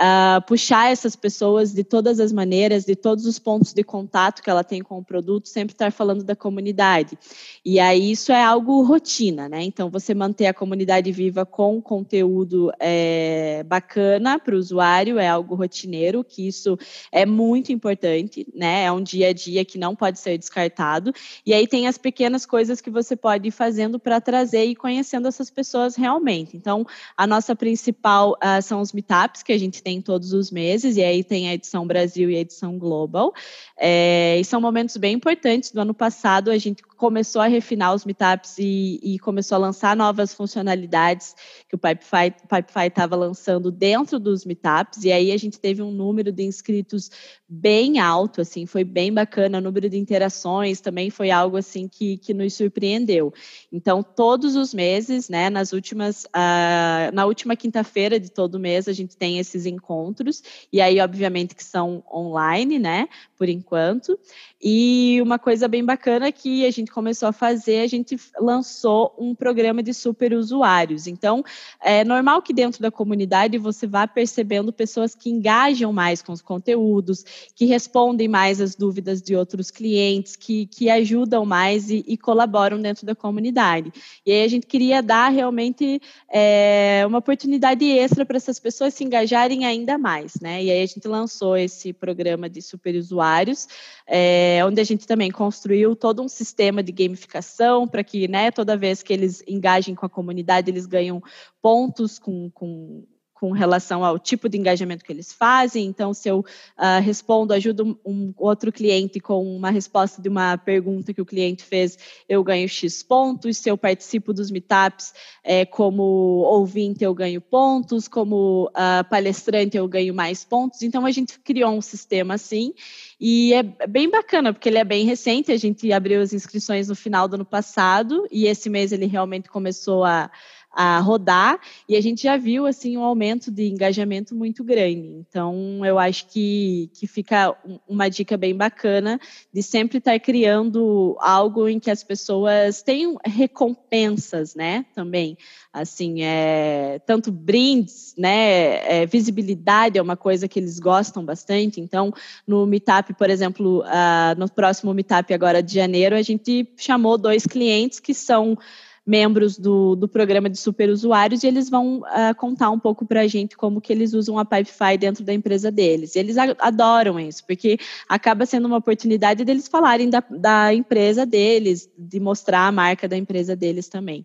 uh, 0.00 0.42
puxar 0.46 0.90
essas 0.90 1.14
pessoas 1.16 1.72
de 1.72 1.84
todas 1.84 2.20
as 2.20 2.32
maneiras, 2.32 2.84
de 2.84 2.96
todos 2.96 3.26
os 3.26 3.38
pontos 3.38 3.72
de 3.72 3.82
contato 3.82 4.42
que 4.42 4.50
ela 4.50 4.64
tem 4.64 4.82
com 4.82 4.98
o 4.98 5.04
produto, 5.04 5.48
sempre 5.48 5.74
estar 5.74 5.92
falando 5.92 6.24
da 6.24 6.34
comunidade. 6.34 7.18
E 7.64 7.78
aí 7.78 8.12
isso 8.12 8.32
é 8.32 8.42
algo 8.42 8.82
rotina, 8.82 9.48
né? 9.48 9.62
Então, 9.62 9.90
você 9.90 10.14
manter 10.14 10.46
a 10.46 10.54
comunidade 10.54 11.10
viva 11.12 11.44
com 11.44 11.80
conteúdo 11.80 12.72
é, 12.78 13.62
bacana 13.64 14.38
para 14.38 14.54
o 14.54 14.58
usuário 14.58 15.18
é 15.18 15.28
algo 15.28 15.54
rotineiro, 15.54 16.24
que 16.24 16.46
isso 16.46 16.78
é 17.10 17.26
muito 17.26 17.72
importante, 17.72 18.46
né? 18.54 18.84
É 18.84 18.92
um 18.92 19.02
dia 19.02 19.28
a 19.28 19.32
dia 19.32 19.64
que 19.64 19.78
não 19.78 19.94
pode 19.94 20.18
ser 20.18 20.38
descartado. 20.38 21.12
E 21.44 21.52
aí 21.52 21.66
tem 21.66 21.86
as 21.86 21.98
pequenas 21.98 22.46
coisas 22.46 22.80
que 22.80 22.90
você 22.90 23.16
pode 23.16 23.48
ir 23.48 23.52
fazendo 23.52 23.98
para 23.98 24.20
trazer 24.20 24.64
e 24.64 24.76
conhecendo 24.76 25.28
essas 25.28 25.50
pessoas 25.50 25.96
realmente. 25.96 26.56
Então, 26.56 26.86
a 27.16 27.26
nossa 27.26 27.54
principal 27.54 28.32
uh, 28.32 28.62
são 28.62 28.80
os 28.80 28.92
meetups 28.92 29.42
que 29.42 29.52
a 29.52 29.58
gente 29.58 29.81
tem 29.82 30.00
todos 30.00 30.32
os 30.32 30.50
meses, 30.50 30.96
e 30.96 31.02
aí 31.02 31.22
tem 31.24 31.48
a 31.48 31.54
edição 31.54 31.86
Brasil 31.86 32.30
e 32.30 32.36
a 32.36 32.40
edição 32.40 32.78
Global. 32.78 33.32
É, 33.78 34.38
e 34.38 34.44
são 34.44 34.60
momentos 34.60 34.96
bem 34.96 35.14
importantes. 35.14 35.72
Do 35.72 35.80
ano 35.80 35.92
passado, 35.92 36.50
a 36.50 36.58
gente 36.58 36.82
começou 36.82 37.42
a 37.42 37.46
refinar 37.46 37.94
os 37.94 38.04
meetups 38.04 38.58
e, 38.58 39.00
e 39.02 39.18
começou 39.18 39.56
a 39.56 39.58
lançar 39.58 39.96
novas 39.96 40.32
funcionalidades 40.32 41.34
que 41.68 41.74
o 41.74 41.78
Pipefy 41.78 42.86
estava 42.86 43.16
lançando 43.16 43.70
dentro 43.70 44.20
dos 44.20 44.44
meetups, 44.44 45.04
e 45.04 45.10
aí 45.10 45.32
a 45.32 45.36
gente 45.36 45.58
teve 45.58 45.82
um 45.82 45.90
número 45.90 46.30
de 46.30 46.44
inscritos 46.44 47.10
bem 47.48 47.98
alto, 47.98 48.40
assim, 48.40 48.64
foi 48.64 48.84
bem 48.84 49.12
bacana, 49.12 49.58
o 49.58 49.60
número 49.60 49.90
de 49.90 49.98
interações 49.98 50.80
também 50.80 51.10
foi 51.10 51.30
algo, 51.30 51.56
assim, 51.56 51.86
que, 51.88 52.16
que 52.16 52.32
nos 52.32 52.54
surpreendeu. 52.54 53.32
Então, 53.70 54.02
todos 54.02 54.56
os 54.56 54.72
meses, 54.72 55.28
né, 55.28 55.50
nas 55.50 55.72
últimas, 55.72 56.24
uh, 56.24 57.12
na 57.12 57.26
última 57.26 57.54
quinta-feira 57.54 58.18
de 58.18 58.30
todo 58.30 58.58
mês, 58.58 58.88
a 58.88 58.92
gente 58.92 59.16
tem 59.16 59.38
esses 59.38 59.66
encontros, 59.72 60.42
e 60.72 60.80
aí, 60.80 61.00
obviamente, 61.00 61.54
que 61.54 61.64
são 61.64 62.04
online, 62.12 62.78
né, 62.78 63.08
por 63.36 63.48
enquanto. 63.48 64.18
E 64.62 65.18
uma 65.20 65.38
coisa 65.38 65.66
bem 65.66 65.84
bacana 65.84 66.30
que 66.30 66.64
a 66.64 66.70
gente 66.70 66.92
começou 66.92 67.28
a 67.28 67.32
fazer, 67.32 67.80
a 67.80 67.86
gente 67.88 68.16
lançou 68.38 69.12
um 69.18 69.34
programa 69.34 69.82
de 69.82 69.92
super 69.92 70.32
usuários. 70.32 71.08
Então, 71.08 71.42
é 71.80 72.04
normal 72.04 72.40
que 72.42 72.52
dentro 72.52 72.80
da 72.80 72.90
comunidade 72.90 73.58
você 73.58 73.86
vá 73.86 74.06
percebendo 74.06 74.72
pessoas 74.72 75.16
que 75.16 75.30
engajam 75.30 75.92
mais 75.92 76.22
com 76.22 76.32
os 76.32 76.40
conteúdos, 76.40 77.24
que 77.56 77.64
respondem 77.64 78.28
mais 78.28 78.60
às 78.60 78.76
dúvidas 78.76 79.20
de 79.20 79.34
outros 79.34 79.70
clientes, 79.70 80.36
que, 80.36 80.66
que 80.66 80.88
ajudam 80.88 81.44
mais 81.44 81.90
e, 81.90 82.04
e 82.06 82.16
colaboram 82.16 82.80
dentro 82.80 83.04
da 83.04 83.14
comunidade. 83.14 83.92
E 84.24 84.30
aí 84.30 84.44
a 84.44 84.48
gente 84.48 84.66
queria 84.66 85.02
dar 85.02 85.28
realmente 85.28 86.00
é, 86.32 87.02
uma 87.06 87.18
oportunidade 87.18 87.84
extra 87.84 88.24
para 88.24 88.36
essas 88.36 88.60
pessoas 88.60 88.94
se 88.94 89.02
engajarem 89.02 89.61
ainda 89.64 89.98
mais, 89.98 90.34
né? 90.40 90.62
E 90.62 90.70
aí 90.70 90.82
a 90.82 90.86
gente 90.86 91.06
lançou 91.06 91.56
esse 91.56 91.92
programa 91.92 92.48
de 92.48 92.60
super 92.62 92.94
usuários, 92.94 93.68
é, 94.06 94.60
onde 94.64 94.80
a 94.80 94.84
gente 94.84 95.06
também 95.06 95.30
construiu 95.30 95.94
todo 95.94 96.22
um 96.22 96.28
sistema 96.28 96.82
de 96.82 96.92
gamificação 96.92 97.86
para 97.86 98.02
que, 98.02 98.28
né, 98.28 98.50
toda 98.50 98.76
vez 98.76 99.02
que 99.02 99.12
eles 99.12 99.42
engajem 99.46 99.94
com 99.94 100.06
a 100.06 100.10
comunidade, 100.10 100.70
eles 100.70 100.86
ganham 100.86 101.22
pontos 101.60 102.18
com, 102.18 102.50
com 102.50 103.04
com 103.42 103.50
relação 103.50 104.04
ao 104.04 104.20
tipo 104.20 104.48
de 104.48 104.56
engajamento 104.56 105.04
que 105.04 105.10
eles 105.10 105.32
fazem. 105.32 105.86
Então, 105.86 106.14
se 106.14 106.28
eu 106.28 106.44
uh, 106.78 107.02
respondo, 107.02 107.52
ajudo 107.52 107.98
um 108.06 108.32
outro 108.38 108.70
cliente 108.70 109.18
com 109.18 109.44
uma 109.56 109.68
resposta 109.68 110.22
de 110.22 110.28
uma 110.28 110.56
pergunta 110.56 111.12
que 111.12 111.20
o 111.20 111.26
cliente 111.26 111.64
fez, 111.64 111.98
eu 112.28 112.44
ganho 112.44 112.68
X 112.68 113.02
pontos. 113.02 113.56
Se 113.56 113.68
eu 113.68 113.76
participo 113.76 114.32
dos 114.32 114.48
meetups 114.48 115.12
é, 115.42 115.66
como 115.66 116.04
ouvinte, 116.04 117.02
eu 117.02 117.12
ganho 117.12 117.40
pontos. 117.40 118.06
Como 118.06 118.66
uh, 118.68 119.08
palestrante, 119.10 119.76
eu 119.76 119.88
ganho 119.88 120.14
mais 120.14 120.44
pontos. 120.44 120.80
Então, 120.80 121.04
a 121.04 121.10
gente 121.10 121.36
criou 121.40 121.72
um 121.72 121.82
sistema 121.82 122.34
assim. 122.34 122.72
E 123.20 123.52
é 123.54 123.64
bem 123.88 124.08
bacana, 124.08 124.52
porque 124.52 124.68
ele 124.68 124.78
é 124.78 124.84
bem 124.84 125.04
recente. 125.04 125.50
A 125.50 125.56
gente 125.56 125.92
abriu 125.92 126.20
as 126.20 126.32
inscrições 126.32 126.86
no 126.86 126.94
final 126.94 127.26
do 127.26 127.34
ano 127.34 127.44
passado 127.44 128.24
e 128.30 128.46
esse 128.46 128.70
mês 128.70 128.92
ele 128.92 129.06
realmente 129.06 129.48
começou 129.48 130.04
a 130.04 130.30
a 130.72 130.98
rodar 131.00 131.60
e 131.88 131.96
a 131.96 132.00
gente 132.00 132.22
já 132.22 132.36
viu 132.36 132.66
assim 132.66 132.96
um 132.96 133.02
aumento 133.02 133.50
de 133.50 133.68
engajamento 133.68 134.34
muito 134.34 134.64
grande. 134.64 135.08
Então, 135.28 135.84
eu 135.84 135.98
acho 135.98 136.26
que, 136.28 136.90
que 136.94 137.06
fica 137.06 137.54
uma 137.86 138.08
dica 138.08 138.36
bem 138.36 138.56
bacana 138.56 139.20
de 139.52 139.62
sempre 139.62 139.98
estar 139.98 140.18
criando 140.18 141.16
algo 141.20 141.68
em 141.68 141.78
que 141.78 141.90
as 141.90 142.02
pessoas 142.02 142.82
tenham 142.82 143.18
recompensas, 143.24 144.54
né? 144.54 144.86
Também, 144.94 145.36
assim, 145.72 146.22
é, 146.22 147.00
tanto 147.06 147.30
brindes, 147.30 148.14
né? 148.16 149.02
É, 149.02 149.06
visibilidade 149.06 149.98
é 149.98 150.02
uma 150.02 150.16
coisa 150.16 150.48
que 150.48 150.58
eles 150.58 150.78
gostam 150.78 151.24
bastante. 151.24 151.80
Então, 151.80 152.12
no 152.46 152.66
Meetup, 152.66 153.12
por 153.14 153.28
exemplo, 153.28 153.80
uh, 153.80 154.38
no 154.38 154.50
próximo 154.50 154.94
Meetup 154.94 155.32
agora 155.34 155.62
de 155.62 155.74
janeiro, 155.74 156.16
a 156.16 156.22
gente 156.22 156.66
chamou 156.76 157.18
dois 157.18 157.46
clientes 157.46 158.00
que 158.00 158.14
são 158.14 158.56
membros 159.04 159.58
do, 159.58 159.96
do 159.96 160.06
programa 160.06 160.48
de 160.48 160.56
superusuários 160.56 161.42
e 161.42 161.48
eles 161.48 161.68
vão 161.68 161.98
uh, 161.98 162.34
contar 162.36 162.70
um 162.70 162.78
pouco 162.78 163.04
para 163.04 163.22
a 163.22 163.26
gente 163.26 163.56
como 163.56 163.80
que 163.80 163.92
eles 163.92 164.14
usam 164.14 164.38
a 164.38 164.44
Pipefy 164.44 164.96
dentro 164.98 165.24
da 165.24 165.32
empresa 165.32 165.70
deles. 165.70 166.14
Eles 166.14 166.36
adoram 166.38 167.18
isso, 167.18 167.44
porque 167.44 167.78
acaba 168.08 168.46
sendo 168.46 168.66
uma 168.66 168.76
oportunidade 168.76 169.44
deles 169.44 169.66
falarem 169.66 170.08
da, 170.08 170.22
da 170.30 170.72
empresa 170.72 171.26
deles, 171.26 171.90
de 171.98 172.20
mostrar 172.20 172.68
a 172.68 172.72
marca 172.72 173.08
da 173.08 173.16
empresa 173.16 173.56
deles 173.56 173.88
também. 173.88 174.24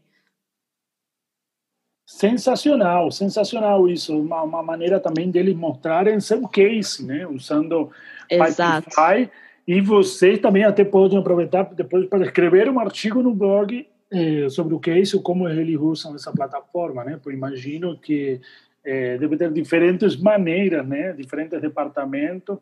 Sensacional, 2.06 3.12
sensacional 3.12 3.90
isso. 3.90 4.18
Uma, 4.18 4.42
uma 4.44 4.64
maneira 4.64 5.00
também 5.00 5.30
deles 5.30 5.56
mostrarem 5.56 6.20
seu 6.22 6.48
case, 6.48 7.06
né? 7.06 7.28
Usando 7.28 7.92
Exato. 8.30 8.90
Pipefy. 8.90 9.30
E 9.68 9.82
vocês 9.82 10.40
também 10.40 10.64
até 10.64 10.86
podem 10.86 11.20
aproveitar 11.20 11.64
depois 11.74 12.08
para 12.08 12.24
escrever 12.24 12.70
um 12.70 12.80
artigo 12.80 13.22
no 13.22 13.34
blog 13.36 13.86
eh, 14.12 14.50
sobre 14.50 14.74
o 14.74 14.80
que 14.80 14.92
é 14.92 15.00
isso, 15.00 15.22
como 15.22 15.48
eles 15.48 15.78
usam 15.80 16.16
essa 16.16 16.32
plataforma, 16.32 17.04
né? 17.04 17.20
Porque 17.22 17.38
imagino 17.38 18.00
que 18.00 18.40
eh, 18.84 19.18
deve 19.18 19.38
ter 19.38 19.52
diferentes 19.52 20.16
maneiras, 20.16 20.88
né? 20.88 21.14
Diferentes 21.14 21.60
departamentos. 21.60 22.58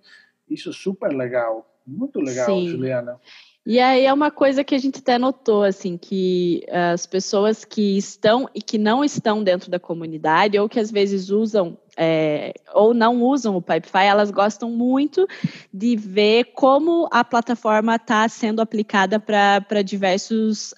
Isso 0.50 0.70
é 0.70 0.74
super 0.74 1.12
legal, 1.12 1.68
muito 1.86 2.20
legal, 2.20 2.48
Sim. 2.48 2.70
Juliana. 2.70 3.20
E 3.66 3.80
aí 3.80 4.06
é 4.06 4.14
uma 4.14 4.30
coisa 4.30 4.64
que 4.64 4.76
a 4.76 4.78
gente 4.78 5.00
até 5.00 5.18
notou, 5.18 5.64
assim, 5.64 5.98
que 5.98 6.64
as 6.70 7.08
pessoas 7.08 7.66
que 7.66 7.98
estão 7.98 8.48
e 8.54 8.62
que 8.62 8.78
não 8.78 9.04
estão 9.04 9.44
dentro 9.44 9.72
da 9.72 9.80
comunidade, 9.80 10.60
ou 10.60 10.70
que 10.70 10.80
às 10.80 10.92
vezes 10.92 11.32
usam 11.32 11.76
é, 11.98 12.54
ou 12.74 12.94
não 12.94 13.24
usam 13.24 13.56
o 13.56 13.62
Pipefy, 13.62 14.04
elas 14.06 14.30
gostam 14.30 14.70
muito 14.70 15.26
de 15.74 15.96
ver 15.96 16.46
como 16.54 17.08
a 17.12 17.24
plataforma 17.24 17.96
está 17.96 18.28
sendo 18.28 18.62
aplicada 18.62 19.20
para 19.20 19.82
diversos, 19.82 20.74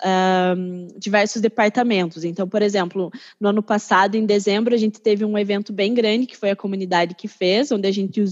um, 0.55 0.87
diversos 0.97 1.41
departamentos. 1.41 2.23
Então, 2.23 2.47
por 2.47 2.61
exemplo, 2.61 3.11
no 3.39 3.49
ano 3.49 3.63
passado, 3.63 4.15
em 4.15 4.25
dezembro, 4.25 4.75
a 4.75 4.77
gente 4.77 5.01
teve 5.01 5.25
um 5.25 5.37
evento 5.37 5.73
bem 5.73 5.93
grande, 5.93 6.27
que 6.27 6.37
foi 6.37 6.51
a 6.51 6.55
comunidade 6.55 7.15
que 7.15 7.27
fez, 7.27 7.71
onde 7.71 7.87
a 7.87 7.91
gente 7.91 8.23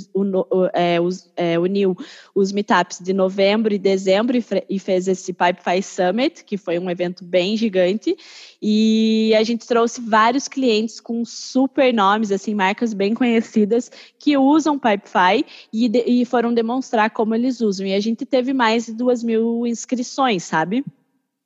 é, 0.73 0.97
é, 1.35 1.59
uniu 1.59 1.97
os 2.35 2.51
meetups 2.51 2.99
de 2.99 3.13
novembro 3.13 3.73
e 3.73 3.79
dezembro 3.79 4.37
e, 4.37 4.45
e 4.69 4.77
fez 4.77 5.07
esse 5.07 5.33
Pipefy 5.33 5.81
Summit, 5.81 6.43
que 6.43 6.57
foi 6.57 6.77
um 6.77 6.89
evento 6.89 7.23
bem 7.23 7.57
gigante. 7.57 8.15
E 8.61 9.33
a 9.37 9.43
gente 9.43 9.67
trouxe 9.67 10.01
vários 10.01 10.47
clientes 10.47 10.99
com 10.99 11.23
super 11.25 11.93
nomes, 11.93 12.31
assim, 12.31 12.53
marcas 12.53 12.74
bem 12.93 13.13
conhecidas 13.13 13.91
que 14.19 14.37
usam 14.37 14.77
Pipefy 14.77 15.45
e, 15.71 15.87
de, 15.87 16.03
e 16.05 16.25
foram 16.25 16.53
demonstrar 16.53 17.09
como 17.09 17.35
eles 17.35 17.61
usam. 17.61 17.85
E 17.85 17.93
a 17.93 17.99
gente 17.99 18.25
teve 18.25 18.53
mais 18.53 18.85
de 18.85 18.93
duas 18.93 19.23
mil 19.23 19.65
inscrições, 19.65 20.43
sabe? 20.43 20.83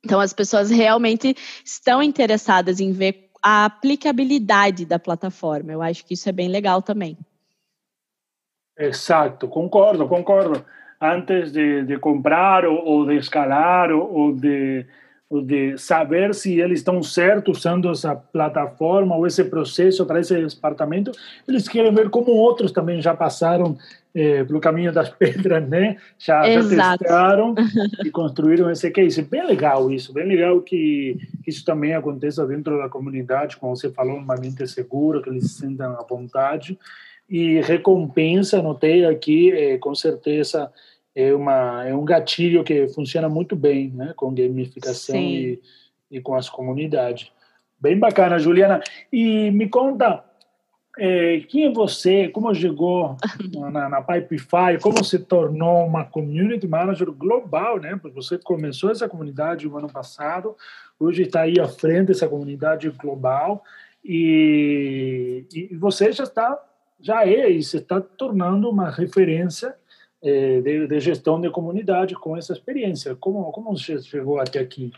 Então 0.04 0.20
as 0.20 0.32
pessoas 0.32 0.70
realmente 0.70 1.36
estão 1.64 2.02
interessadas 2.02 2.80
em 2.80 2.92
ver 2.92 3.28
a 3.42 3.64
aplicabilidade 3.66 4.84
da 4.84 4.98
plataforma. 4.98 5.72
Eu 5.72 5.82
acho 5.82 6.04
que 6.04 6.14
isso 6.14 6.28
é 6.28 6.32
bem 6.32 6.48
legal 6.48 6.82
também. 6.82 7.16
Exato, 8.78 9.46
concordo, 9.48 10.08
concordo. 10.08 10.64
Antes 11.00 11.52
de, 11.52 11.84
de 11.84 11.98
comprar 11.98 12.64
ou, 12.64 12.84
ou 12.84 13.06
de 13.06 13.16
escalar 13.16 13.90
ou, 13.90 14.12
ou 14.12 14.32
de 14.34 14.86
de 15.30 15.78
saber 15.78 16.34
se 16.34 16.58
eles 16.58 16.80
estão 16.80 17.00
certos 17.02 17.58
usando 17.58 17.88
essa 17.90 18.16
plataforma 18.16 19.14
ou 19.14 19.26
esse 19.26 19.44
processo 19.44 20.04
para 20.04 20.18
esse 20.18 20.34
departamento. 20.34 21.12
Eles 21.46 21.68
querem 21.68 21.94
ver 21.94 22.10
como 22.10 22.32
outros 22.32 22.72
também 22.72 23.00
já 23.00 23.14
passaram 23.14 23.78
eh, 24.12 24.42
pelo 24.42 24.58
caminho 24.58 24.92
das 24.92 25.08
pedras, 25.08 25.68
né? 25.68 25.96
Já, 26.18 26.42
já 26.50 26.96
testaram 26.98 27.54
e 28.04 28.10
construíram 28.10 28.68
esse 28.72 28.90
case. 28.90 29.22
Bem 29.22 29.46
legal 29.46 29.88
isso, 29.92 30.12
bem 30.12 30.26
legal 30.26 30.60
que 30.62 31.16
isso 31.46 31.64
também 31.64 31.94
aconteça 31.94 32.44
dentro 32.44 32.76
da 32.76 32.88
comunidade, 32.88 33.56
como 33.56 33.76
você 33.76 33.88
falou, 33.88 34.18
um 34.18 34.32
ambiente 34.32 34.66
seguro, 34.66 35.22
que 35.22 35.30
eles 35.30 35.52
se 35.52 35.60
sintam 35.60 35.92
à 35.92 36.02
vontade. 36.02 36.76
E 37.28 37.60
recompensa, 37.60 38.60
notei 38.60 39.04
aqui, 39.04 39.52
eh, 39.52 39.78
com 39.78 39.94
certeza, 39.94 40.72
é 41.14 41.34
uma 41.34 41.84
é 41.86 41.94
um 41.94 42.04
gatilho 42.04 42.64
que 42.64 42.88
funciona 42.88 43.28
muito 43.28 43.56
bem, 43.56 43.90
né, 43.90 44.12
com 44.16 44.34
gamificação 44.34 45.16
e, 45.16 45.60
e 46.10 46.20
com 46.20 46.34
as 46.34 46.48
comunidades. 46.48 47.30
Bem 47.80 47.98
bacana, 47.98 48.38
Juliana. 48.38 48.82
E 49.10 49.50
me 49.50 49.68
conta, 49.68 50.22
é, 50.98 51.40
quem 51.48 51.64
é 51.64 51.72
você? 51.72 52.28
Como 52.28 52.54
chegou 52.54 53.16
na, 53.72 53.88
na 53.88 54.02
Pipefy? 54.02 54.78
Como 54.82 55.02
se 55.02 55.18
tornou 55.18 55.86
uma 55.86 56.04
community 56.04 56.66
manager 56.66 57.10
global, 57.10 57.80
né? 57.80 57.98
Porque 58.00 58.14
você 58.14 58.36
começou 58.36 58.90
essa 58.90 59.08
comunidade 59.08 59.66
no 59.66 59.78
ano 59.78 59.90
passado, 59.90 60.54
hoje 60.98 61.22
está 61.22 61.42
aí 61.42 61.58
à 61.58 61.66
frente 61.66 62.08
dessa 62.08 62.28
comunidade 62.28 62.90
global 62.90 63.64
e, 64.04 65.46
e 65.52 65.74
você 65.76 66.12
já 66.12 66.24
está 66.24 66.66
já 67.02 67.26
é 67.26 67.48
e 67.48 67.62
se 67.62 67.78
está 67.78 67.98
tornando 67.98 68.68
uma 68.68 68.90
referência 68.90 69.74
é, 70.22 70.60
de, 70.60 70.86
de, 70.86 71.00
gestão 71.00 71.40
de 71.40 71.50
comunidade 71.50 72.14
com 72.14 72.36
essa 72.36 72.52
experiência. 72.52 73.14
Como, 73.16 73.50
como 73.52 73.76
você 73.76 74.00
chegou 74.02 74.38
até 74.38 74.58
aqui? 74.58 74.92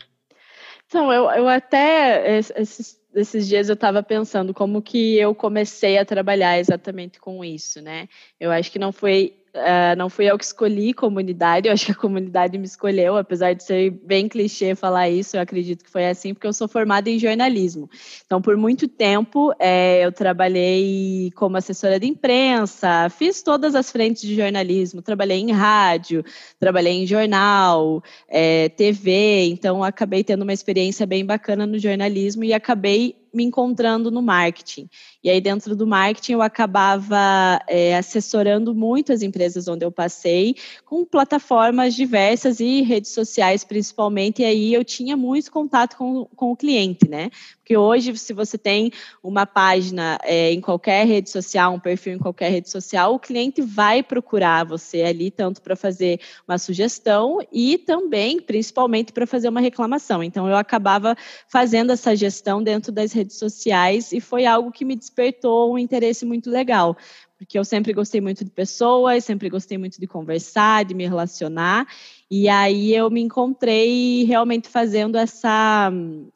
Então, 0.87 1.11
eu, 1.11 1.29
eu 1.31 1.47
até, 1.47 2.37
esses, 2.37 2.99
esses 3.15 3.47
dias 3.47 3.69
eu 3.69 3.73
estava 3.73 4.03
pensando 4.03 4.53
como 4.53 4.81
que 4.81 5.17
eu 5.17 5.33
comecei 5.33 5.97
a 5.97 6.05
trabalhar 6.05 6.59
exatamente 6.59 7.19
com 7.19 7.43
isso, 7.43 7.81
né? 7.81 8.07
Eu 8.39 8.51
acho 8.51 8.71
que 8.71 8.79
não 8.79 8.91
foi 8.91 9.42
Uh, 9.55 9.95
não 9.95 10.09
fui 10.09 10.25
eu 10.25 10.35
que 10.35 10.43
escolhi 10.43 10.95
comunidade, 10.95 11.67
eu 11.67 11.73
acho 11.73 11.85
que 11.85 11.91
a 11.91 11.95
comunidade 11.95 12.57
me 12.57 12.65
escolheu, 12.65 13.15
apesar 13.15 13.53
de 13.53 13.63
ser 13.63 13.91
bem 13.91 14.27
clichê 14.27 14.73
falar 14.73 15.09
isso, 15.09 15.37
eu 15.37 15.41
acredito 15.41 15.83
que 15.83 15.91
foi 15.91 16.07
assim, 16.07 16.33
porque 16.33 16.47
eu 16.47 16.53
sou 16.53 16.67
formada 16.67 17.07
em 17.07 17.19
jornalismo. 17.19 17.87
Então, 18.25 18.41
por 18.41 18.57
muito 18.57 18.87
tempo, 18.87 19.53
é, 19.59 20.03
eu 20.03 20.11
trabalhei 20.11 21.31
como 21.35 21.55
assessora 21.55 21.99
de 21.99 22.07
imprensa, 22.07 23.07
fiz 23.11 23.43
todas 23.43 23.75
as 23.75 23.91
frentes 23.91 24.23
de 24.23 24.35
jornalismo, 24.35 25.03
trabalhei 25.03 25.37
em 25.37 25.51
rádio, 25.51 26.25
trabalhei 26.59 26.93
em 26.93 27.05
jornal, 27.05 28.03
é, 28.27 28.69
TV, 28.69 29.45
então 29.49 29.83
acabei 29.83 30.23
tendo 30.23 30.41
uma 30.41 30.53
experiência 30.53 31.05
bem 31.05 31.23
bacana 31.23 31.67
no 31.67 31.77
jornalismo 31.77 32.43
e 32.43 32.53
acabei 32.55 33.22
me 33.33 33.43
encontrando 33.43 34.11
no 34.11 34.21
marketing. 34.21 34.87
E 35.23 35.29
aí, 35.29 35.41
dentro 35.41 35.75
do 35.75 35.87
marketing, 35.87 36.33
eu 36.33 36.41
acabava 36.41 37.59
é, 37.67 37.97
assessorando 37.97 38.75
muito 38.75 39.11
as 39.11 39.21
empresas 39.21 39.67
onde 39.67 39.83
eu 39.83 39.91
passei, 39.91 40.55
com 40.85 41.03
plataformas 41.03 41.95
diversas 41.95 42.59
e 42.59 42.81
redes 42.81 43.11
sociais, 43.11 43.63
principalmente. 43.63 44.41
E 44.41 44.45
aí, 44.45 44.73
eu 44.73 44.83
tinha 44.83 45.17
muito 45.17 45.51
contato 45.51 45.97
com, 45.97 46.25
com 46.35 46.51
o 46.51 46.55
cliente, 46.55 47.09
né? 47.09 47.31
Porque 47.63 47.77
hoje, 47.77 48.15
se 48.17 48.33
você 48.33 48.57
tem 48.57 48.91
uma 49.23 49.45
página 49.45 50.19
é, 50.21 50.51
em 50.51 50.59
qualquer 50.59 51.07
rede 51.07 51.29
social, 51.29 51.73
um 51.73 51.79
perfil 51.79 52.15
em 52.15 52.19
qualquer 52.19 52.51
rede 52.51 52.69
social, 52.69 53.15
o 53.15 53.19
cliente 53.19 53.61
vai 53.61 54.03
procurar 54.03 54.65
você 54.65 55.03
ali, 55.03 55.31
tanto 55.31 55.61
para 55.61 55.73
fazer 55.73 56.19
uma 56.45 56.57
sugestão 56.57 57.39
e 57.53 57.77
também, 57.77 58.41
principalmente, 58.41 59.13
para 59.13 59.25
fazer 59.25 59.47
uma 59.47 59.61
reclamação. 59.61 60.21
Então, 60.21 60.45
eu 60.45 60.57
acabava 60.57 61.15
fazendo 61.47 61.93
essa 61.93 62.13
gestão 62.13 62.61
dentro 62.61 62.91
das 62.91 63.13
redes 63.13 63.37
sociais 63.37 64.11
e 64.11 64.19
foi 64.19 64.45
algo 64.45 64.69
que 64.69 64.83
me 64.83 64.97
despertou 64.97 65.73
um 65.73 65.77
interesse 65.77 66.25
muito 66.25 66.49
legal 66.49 66.97
porque 67.43 67.59
eu 67.59 67.65
sempre 67.65 67.93
gostei 67.93 68.21
muito 68.21 68.43
de 68.43 68.49
pessoas, 68.49 69.25
sempre 69.25 69.49
gostei 69.49 69.77
muito 69.77 69.99
de 69.99 70.07
conversar, 70.07 70.85
de 70.85 70.93
me 70.93 71.05
relacionar, 71.05 71.85
e 72.31 72.49
aí 72.49 72.95
eu 72.95 73.11
me 73.11 73.21
encontrei 73.21 74.23
realmente 74.23 74.67
fazendo 74.67 75.17
essa, 75.17 75.91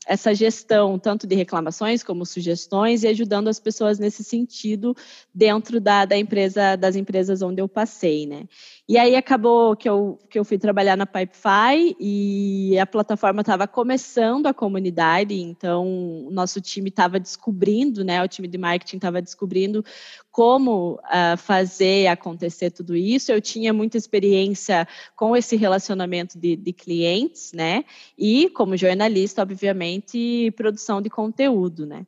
essa 0.05 0.35
gestão, 0.35 0.99
tanto 0.99 1.25
de 1.25 1.33
reclamações 1.33 2.03
como 2.03 2.25
sugestões, 2.25 3.03
e 3.03 3.07
ajudando 3.07 3.47
as 3.47 3.59
pessoas 3.59 3.97
nesse 3.97 4.23
sentido 4.23 4.95
dentro 5.33 5.79
da, 5.79 6.05
da 6.05 6.17
empresa, 6.17 6.75
das 6.75 6.95
empresas 6.95 7.41
onde 7.41 7.61
eu 7.61 7.67
passei, 7.67 8.27
né? 8.27 8.43
E 8.87 8.97
aí 8.97 9.15
acabou 9.15 9.75
que 9.75 9.89
eu, 9.89 10.19
que 10.29 10.37
eu 10.37 10.45
fui 10.45 10.57
trabalhar 10.57 10.95
na 10.95 11.05
Pipefy 11.05 11.95
e 11.99 12.77
a 12.79 12.85
plataforma 12.85 13.41
estava 13.41 13.67
começando 13.67 14.45
a 14.45 14.53
comunidade, 14.53 15.33
então 15.33 16.27
o 16.27 16.31
nosso 16.31 16.61
time 16.61 16.89
estava 16.89 17.19
descobrindo, 17.19 18.03
né? 18.03 18.23
O 18.23 18.27
time 18.27 18.47
de 18.47 18.57
marketing 18.57 18.97
estava 18.97 19.21
descobrindo 19.21 19.83
como 20.31 20.96
uh, 20.99 21.37
fazer 21.37 22.07
acontecer 22.07 22.71
tudo 22.71 22.95
isso. 22.95 23.31
Eu 23.31 23.41
tinha 23.41 23.73
muita 23.73 23.97
experiência 23.97 24.87
com 25.15 25.35
esse 25.35 25.55
relacionamento 25.55 26.37
de, 26.37 26.55
de 26.55 26.73
clientes, 26.73 27.51
né? 27.53 27.85
E 28.17 28.49
como 28.49 28.77
jornalista, 28.77 29.41
obviamente, 29.41 30.51
produção 30.55 31.01
de 31.01 31.09
conteúdo, 31.09 31.85
né? 31.85 32.05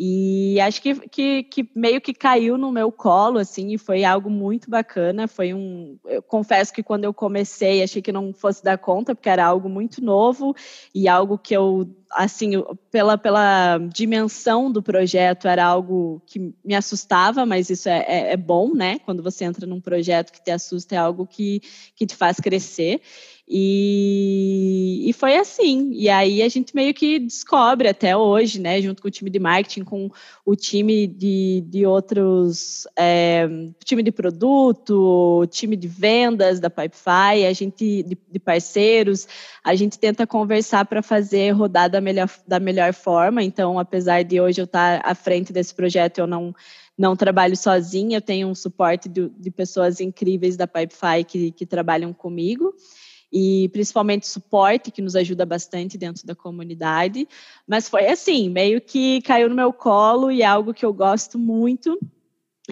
E 0.00 0.60
acho 0.60 0.80
que, 0.80 0.94
que, 1.08 1.42
que, 1.42 1.70
meio 1.74 2.00
que 2.00 2.14
caiu 2.14 2.56
no 2.56 2.70
meu 2.70 2.92
colo, 2.92 3.38
assim, 3.38 3.72
e 3.72 3.78
foi 3.78 4.04
algo 4.04 4.30
muito 4.30 4.70
bacana. 4.70 5.26
Foi 5.26 5.52
um. 5.52 5.98
Eu 6.04 6.22
confesso 6.22 6.72
que 6.72 6.84
quando 6.84 7.02
eu 7.02 7.12
comecei, 7.12 7.82
achei 7.82 8.00
que 8.00 8.12
não 8.12 8.32
fosse 8.32 8.62
dar 8.62 8.78
conta, 8.78 9.12
porque 9.12 9.28
era 9.28 9.44
algo 9.44 9.68
muito 9.68 10.00
novo 10.00 10.54
e 10.94 11.08
algo 11.08 11.36
que 11.36 11.52
eu, 11.52 11.90
assim, 12.12 12.52
pela, 12.92 13.18
pela 13.18 13.78
dimensão 13.92 14.70
do 14.70 14.80
projeto, 14.80 15.48
era 15.48 15.64
algo 15.64 16.22
que 16.24 16.54
me 16.64 16.76
assustava, 16.76 17.44
mas 17.44 17.68
isso 17.68 17.88
é, 17.88 18.04
é, 18.06 18.32
é 18.34 18.36
bom, 18.36 18.72
né? 18.74 19.00
Quando 19.00 19.20
você 19.20 19.44
entra 19.46 19.66
num 19.66 19.80
projeto 19.80 20.30
que 20.32 20.40
te 20.40 20.52
assusta, 20.52 20.94
é 20.94 20.98
algo 20.98 21.26
que, 21.26 21.60
que 21.96 22.06
te 22.06 22.14
faz 22.14 22.36
crescer. 22.36 23.00
E, 23.50 25.08
e 25.08 25.12
foi 25.14 25.36
assim. 25.36 25.90
E 25.94 26.10
aí 26.10 26.42
a 26.42 26.48
gente 26.50 26.76
meio 26.76 26.92
que 26.92 27.18
descobre 27.18 27.88
até 27.88 28.14
hoje, 28.14 28.60
né, 28.60 28.82
junto 28.82 29.00
com 29.00 29.08
o 29.08 29.10
time 29.10 29.30
de 29.30 29.38
marketing, 29.38 29.84
com 29.84 30.10
o 30.44 30.54
time 30.54 31.06
de, 31.06 31.64
de 31.66 31.86
outros, 31.86 32.86
é, 32.94 33.48
time 33.82 34.02
de 34.02 34.12
produto, 34.12 35.46
time 35.50 35.76
de 35.76 35.88
vendas 35.88 36.60
da 36.60 36.68
Pipefy, 36.68 37.46
a 37.48 37.52
gente 37.54 38.02
de, 38.02 38.18
de 38.30 38.38
parceiros, 38.38 39.26
a 39.64 39.74
gente 39.74 39.98
tenta 39.98 40.26
conversar 40.26 40.84
para 40.84 41.00
fazer 41.00 41.52
rodar 41.52 41.88
da 41.88 42.02
melhor, 42.02 42.28
da 42.46 42.60
melhor 42.60 42.92
forma. 42.92 43.42
Então, 43.42 43.78
apesar 43.78 44.24
de 44.24 44.38
hoje 44.38 44.60
eu 44.60 44.66
estar 44.66 45.00
à 45.02 45.14
frente 45.14 45.54
desse 45.54 45.74
projeto, 45.74 46.18
eu 46.18 46.26
não 46.26 46.54
não 46.98 47.14
trabalho 47.14 47.56
sozinha, 47.56 48.16
eu 48.16 48.20
tenho 48.20 48.48
um 48.48 48.56
suporte 48.56 49.08
de, 49.08 49.28
de 49.28 49.52
pessoas 49.52 50.00
incríveis 50.00 50.56
da 50.56 50.66
Pipefy 50.66 51.22
que, 51.24 51.52
que 51.52 51.64
trabalham 51.64 52.12
comigo 52.12 52.74
e 53.32 53.68
principalmente 53.70 54.26
suporte, 54.26 54.90
que 54.90 55.02
nos 55.02 55.14
ajuda 55.14 55.44
bastante 55.44 55.98
dentro 55.98 56.26
da 56.26 56.34
comunidade. 56.34 57.28
Mas 57.66 57.88
foi 57.88 58.06
assim, 58.06 58.48
meio 58.48 58.80
que 58.80 59.20
caiu 59.22 59.48
no 59.48 59.54
meu 59.54 59.72
colo 59.72 60.30
e 60.30 60.42
é 60.42 60.46
algo 60.46 60.74
que 60.74 60.84
eu 60.84 60.92
gosto 60.92 61.38
muito. 61.38 61.98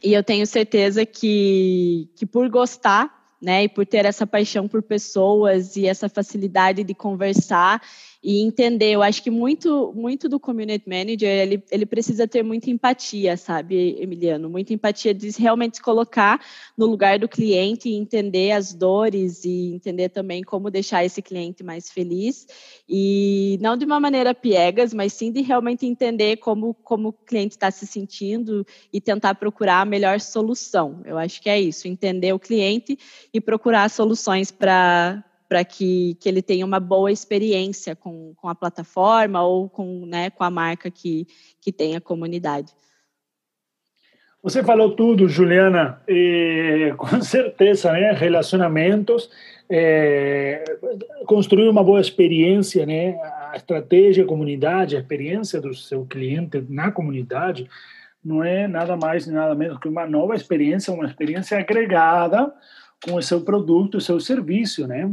E 0.03 0.13
eu 0.13 0.23
tenho 0.23 0.47
certeza 0.47 1.07
que, 1.07 2.11
que 2.17 2.27
por 2.27 2.49
gostar, 2.49 3.37
né, 3.41 3.65
e 3.65 3.69
por 3.69 3.87
ter 3.87 4.05
essa 4.05 4.27
paixão 4.27 4.67
por 4.67 4.83
pessoas 4.83 5.77
e 5.77 5.87
essa 5.87 6.09
facilidade 6.09 6.83
de 6.83 6.95
conversar 6.95 7.83
e 8.27 8.43
entender. 8.43 8.91
Eu 8.91 9.05
acho 9.05 9.23
que 9.23 9.31
muito, 9.31 9.93
muito 9.95 10.29
do 10.29 10.41
community 10.41 10.89
manager 10.89 11.31
ele, 11.31 11.63
ele 11.71 11.87
precisa 11.87 12.27
ter 12.27 12.43
muita 12.43 12.69
empatia, 12.69 13.37
sabe, 13.37 13.97
Emiliano? 14.01 14.51
Muita 14.51 14.75
empatia 14.75 15.15
de 15.15 15.31
realmente 15.41 15.77
se 15.77 15.83
colocar 15.83 16.45
no 16.77 16.87
lugar 16.87 17.21
do 17.21 17.29
cliente 17.29 17.89
e 17.89 17.95
entender 17.95 18.51
as 18.51 18.75
dores 18.75 19.45
e 19.45 19.73
entender 19.73 20.09
também 20.09 20.43
como 20.43 20.73
deixar 20.73 21.05
esse 21.05 21.23
cliente 21.23 21.63
mais 21.63 21.89
feliz. 21.89 22.49
E 22.89 23.59
não 23.61 23.77
de 23.77 23.85
uma 23.85 24.01
maneira 24.01 24.35
piegas, 24.35 24.93
mas 24.93 25.13
sim 25.13 25.31
de 25.31 25.41
realmente 25.41 25.87
entender 25.87 26.39
como, 26.39 26.75
como 26.75 27.11
o 27.11 27.13
cliente 27.13 27.55
está 27.55 27.71
se 27.71 27.87
sentindo 27.87 28.67
e 28.93 29.01
tentar 29.01 29.37
procurar 29.37 29.83
a 29.83 29.85
melhor 29.85 30.19
solução. 30.19 31.01
Eu 31.05 31.17
acho 31.17 31.41
que 31.41 31.49
é 31.49 31.61
isso, 31.61 31.87
entender 31.87 32.33
o 32.33 32.41
cliente 32.41 32.99
e 33.33 33.41
procurar 33.41 33.89
soluções 33.89 34.51
para 34.51 35.23
para 35.49 35.65
que, 35.65 36.17
que 36.21 36.29
ele 36.29 36.43
tenha 36.43 36.67
uma 36.67 36.81
boa 36.81 37.11
experiência 37.11 37.95
com, 37.95 38.35
com 38.37 38.49
a 38.49 38.55
plataforma 38.55 39.43
ou 39.43 39.69
com, 39.69 40.05
né, 40.07 40.31
com 40.31 40.45
a 40.45 40.51
marca 40.51 40.91
que, 40.91 41.27
que 41.61 41.73
tem 41.73 41.97
a 41.97 42.01
comunidade. 42.01 42.73
Você 44.43 44.63
falou 44.63 44.93
tudo, 44.93 45.29
Juliana, 45.29 46.01
e, 46.07 46.95
com 46.99 47.21
certeza, 47.21 47.91
né? 47.93 48.13
Relacionamentos, 48.13 49.29
é, 49.69 50.63
construir 51.27 51.69
uma 51.69 51.83
boa 51.83 52.01
experiência, 52.01 52.87
né? 52.87 53.19
A 53.51 53.57
estratégia, 53.57 54.23
a 54.23 54.27
comunidade, 54.27 54.97
a 54.97 55.01
experiência 55.01 55.61
do 55.61 55.75
seu 55.75 56.05
cliente 56.05 56.65
na 56.69 56.93
comunidade 56.93 57.69
não 58.25 58.43
é 58.45 58.69
nada 58.69 58.97
mais 58.97 59.27
nada 59.27 59.55
menos 59.55 59.79
que 59.79 59.89
uma 59.89 60.07
nova 60.07 60.37
experiência, 60.37 60.93
uma 60.93 61.07
experiência 61.07 61.59
agregada 61.59 62.53
com 63.05 63.15
o 63.15 63.23
seu 63.23 63.41
produto, 63.41 63.97
o 63.99 64.01
seu 64.01 64.19
serviço, 64.19 64.87
né? 64.87 65.11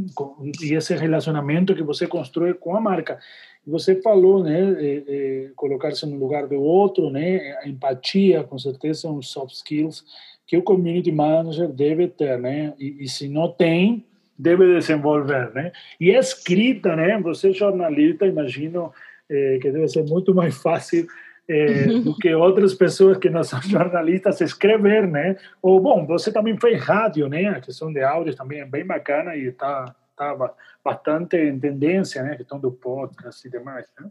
E 0.62 0.74
esse 0.74 0.96
relacionamento 0.96 1.76
que 1.76 1.84
você 1.84 2.08
constrói 2.08 2.54
com 2.54 2.76
a 2.76 2.82
marca. 2.82 3.19
Você 3.65 4.02
falou, 4.02 4.43
né, 4.43 4.76
é, 4.78 5.04
é, 5.08 5.52
colocar-se 5.56 6.06
no 6.06 6.17
lugar 6.17 6.48
do 6.48 6.62
outro, 6.62 7.10
né, 7.10 7.58
a 7.62 7.67
empatia, 7.67 8.43
com 8.43 8.58
certeza, 8.58 9.02
são 9.02 9.17
os 9.17 9.30
soft 9.30 9.54
skills 9.54 10.04
que 10.46 10.58
o 10.58 10.62
community 10.62 11.12
manager 11.12 11.69
deve 11.69 12.08
ter, 12.10 12.38
né? 12.38 12.74
E, 12.78 13.04
e 13.04 13.08
se 13.08 13.30
não 13.30 13.50
tem, 13.50 14.06
deve 14.38 14.67
desenvolver, 14.76 15.54
né? 15.54 15.72
E 16.00 16.13
a 16.13 16.19
escrita, 16.19 16.96
né? 16.96 17.19
Você 17.22 17.54
jornalista, 17.54 18.26
imagino 18.26 18.91
é, 19.30 19.58
que 19.62 19.72
deve 19.72 19.88
ser 19.88 20.04
muito 20.04 20.36
mais 20.36 20.56
fácil 20.56 21.08
é, 21.47 21.86
do 22.01 22.15
que 22.15 22.34
outras 22.34 22.73
pessoas 22.73 23.17
que 23.17 23.29
não 23.29 23.43
são 23.43 23.62
jornalistas 23.63 24.41
escrever, 24.41 25.08
né? 25.08 25.38
Ou, 25.62 25.79
bom, 25.79 26.06
você 26.06 26.32
também 26.32 26.58
fez 26.60 26.82
rádio, 26.82 27.27
né? 27.27 27.47
A 27.47 27.62
questão 27.62 27.91
de 27.91 28.01
áudios 28.01 28.36
também 28.36 28.62
é 28.62 28.65
bem 28.65 28.86
bacana 28.86 29.36
e 29.36 29.47
está 29.47 29.95
tá 30.15 30.53
bastante 30.84 31.38
em 31.38 31.60
tendência, 31.60 32.23
né? 32.23 32.34
A 32.34 32.38
questão 32.38 32.60
do 32.60 32.71
podcast 32.71 33.47
e 33.47 33.51
demais, 33.51 33.86
né? 33.99 34.10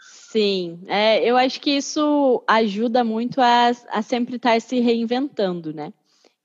Sim, 0.00 0.80
é, 0.88 1.24
eu 1.24 1.36
acho 1.36 1.60
que 1.60 1.70
isso 1.70 2.42
ajuda 2.46 3.04
muito 3.04 3.40
a, 3.40 3.70
a 3.88 4.02
sempre 4.02 4.36
estar 4.36 4.60
se 4.60 4.80
reinventando, 4.80 5.72
né? 5.72 5.92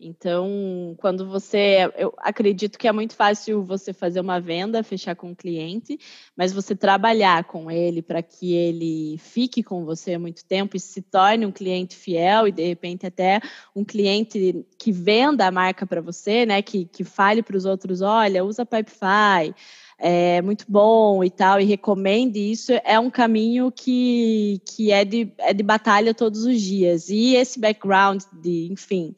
Então, 0.02 0.96
quando 0.98 1.28
você. 1.28 1.92
Eu 1.98 2.14
acredito 2.20 2.80
que 2.80 2.88
é 2.88 2.92
muito 2.92 3.16
fácil 3.16 3.62
você 3.64 3.92
fazer 3.92 4.22
uma 4.22 4.40
venda, 4.40 4.82
fechar 4.82 5.14
com 5.14 5.32
o 5.32 5.36
cliente, 5.36 6.00
mas 6.38 6.54
você 6.54 6.74
trabalhar 6.74 7.44
com 7.44 7.70
ele 7.70 8.02
para 8.02 8.24
que 8.24 8.54
ele 8.54 9.18
fique 9.18 9.62
com 9.62 9.84
você 9.84 10.18
muito 10.18 10.46
tempo 10.46 10.78
e 10.78 10.80
se 10.80 11.02
torne 11.02 11.46
um 11.46 11.52
cliente 11.52 11.98
fiel 11.98 12.48
e, 12.48 12.52
de 12.52 12.66
repente, 12.66 13.06
até 13.06 13.42
um 13.76 13.84
cliente 13.84 14.66
que 14.78 14.90
venda 14.90 15.46
a 15.46 15.52
marca 15.52 15.86
para 15.86 16.00
você, 16.00 16.46
né? 16.46 16.62
Que, 16.62 16.86
que 16.86 17.04
fale 17.04 17.44
para 17.44 17.58
os 17.58 17.66
outros: 17.66 18.00
olha, 18.02 18.46
usa 18.46 18.66
Pipefy. 18.66 19.54
É 20.02 20.42
muito 20.42 20.64
bom 20.66 21.22
e 21.26 21.30
tal, 21.30 21.60
e 21.60 21.66
recomende 21.66 22.40
isso, 22.40 22.72
é 22.86 22.98
um 22.98 23.10
caminho 23.10 23.70
que, 23.70 24.62
que 24.66 24.94
é, 24.94 25.04
de, 25.04 25.30
é 25.40 25.54
de 25.54 25.62
batalha 25.62 26.14
todos 26.14 26.46
os 26.46 26.62
dias. 26.62 27.10
E 27.10 27.36
esse 27.36 27.60
background 27.60 28.24
de, 28.42 28.70
enfim, 28.72 29.14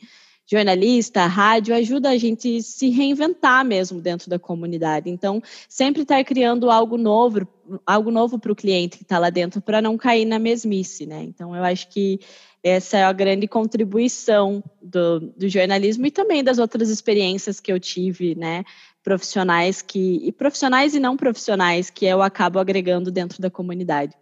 jornalista, 0.52 1.26
rádio, 1.28 1.74
ajuda 1.74 2.10
a 2.10 2.18
gente 2.18 2.62
se 2.62 2.90
reinventar 2.90 3.64
mesmo 3.64 4.02
dentro 4.02 4.30
da 4.30 4.38
comunidade. 4.38 5.10
Então, 5.10 5.42
sempre 5.70 6.02
estar 6.02 6.22
criando 6.26 6.70
algo 6.70 6.98
novo, 6.98 7.48
algo 7.86 8.12
novo 8.12 8.38
para 8.38 8.52
o 8.52 8.56
cliente 8.56 8.98
que 8.98 9.04
está 9.04 9.18
lá 9.18 9.30
dentro, 9.30 9.62
para 9.62 9.82
não 9.82 9.98
cair 9.98 10.26
na 10.26 10.38
mesmice, 10.38 11.06
né? 11.06 11.24
Então, 11.24 11.56
eu 11.56 11.64
acho 11.64 11.88
que 11.88 12.20
essa 12.62 12.98
é 12.98 13.04
a 13.06 13.14
grande 13.14 13.48
contribuição 13.48 14.62
do, 14.82 15.22
do 15.22 15.48
jornalismo 15.48 16.06
e 16.06 16.12
também 16.12 16.44
das 16.44 16.60
outras 16.60 16.90
experiências 16.90 17.62
que 17.62 17.72
eu 17.72 17.80
tive, 17.80 18.36
né? 18.36 18.66
Profissionais 19.02 19.82
que 19.82 20.20
e 20.22 20.34
profissionais 20.34 20.94
e 20.94 21.00
não 21.00 21.16
profissionais 21.16 21.90
que 21.90 22.06
eu 22.06 22.22
acabo 22.22 22.60
agregando 22.60 23.10
dentro 23.10 23.42
da 23.42 23.50
comunidade. 23.50 24.14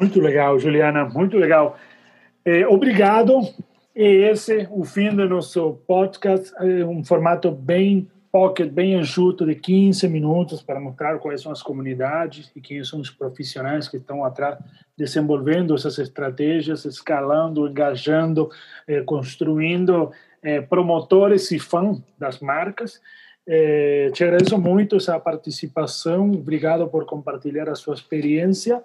Muito 0.00 0.18
legal, 0.20 0.58
Juliana, 0.58 1.04
muito 1.04 1.36
legal. 1.36 1.78
É, 2.46 2.66
obrigado 2.66 3.42
e 3.94 4.30
esse, 4.30 4.68
o 4.70 4.84
fim 4.84 5.14
do 5.14 5.28
nosso 5.28 5.74
podcast, 5.86 6.52
é 6.58 6.84
um 6.84 7.04
formato 7.04 7.50
bem 7.50 8.08
pocket, 8.30 8.70
bem 8.70 8.94
enxuto, 8.94 9.46
de 9.46 9.54
15 9.54 10.06
minutos, 10.08 10.62
para 10.62 10.78
mostrar 10.78 11.18
quais 11.18 11.40
são 11.40 11.50
as 11.50 11.62
comunidades 11.62 12.50
e 12.54 12.60
quem 12.60 12.84
são 12.84 13.00
os 13.00 13.10
profissionais 13.10 13.88
que 13.88 13.96
estão 13.96 14.24
atrás, 14.24 14.58
desenvolvendo 14.96 15.74
essas 15.74 15.98
estratégias, 15.98 16.84
escalando, 16.84 17.66
engajando, 17.66 18.50
eh, 18.86 19.00
construindo 19.00 20.12
eh, 20.42 20.60
promotores 20.60 21.50
e 21.50 21.58
fãs 21.58 22.00
das 22.18 22.38
marcas. 22.40 23.00
Eh, 23.46 24.10
te 24.12 24.22
agradeço 24.22 24.58
muito 24.58 24.96
essa 24.96 25.18
participação, 25.18 26.30
obrigado 26.32 26.86
por 26.86 27.06
compartilhar 27.06 27.68
a 27.68 27.74
sua 27.74 27.94
experiência 27.94 28.82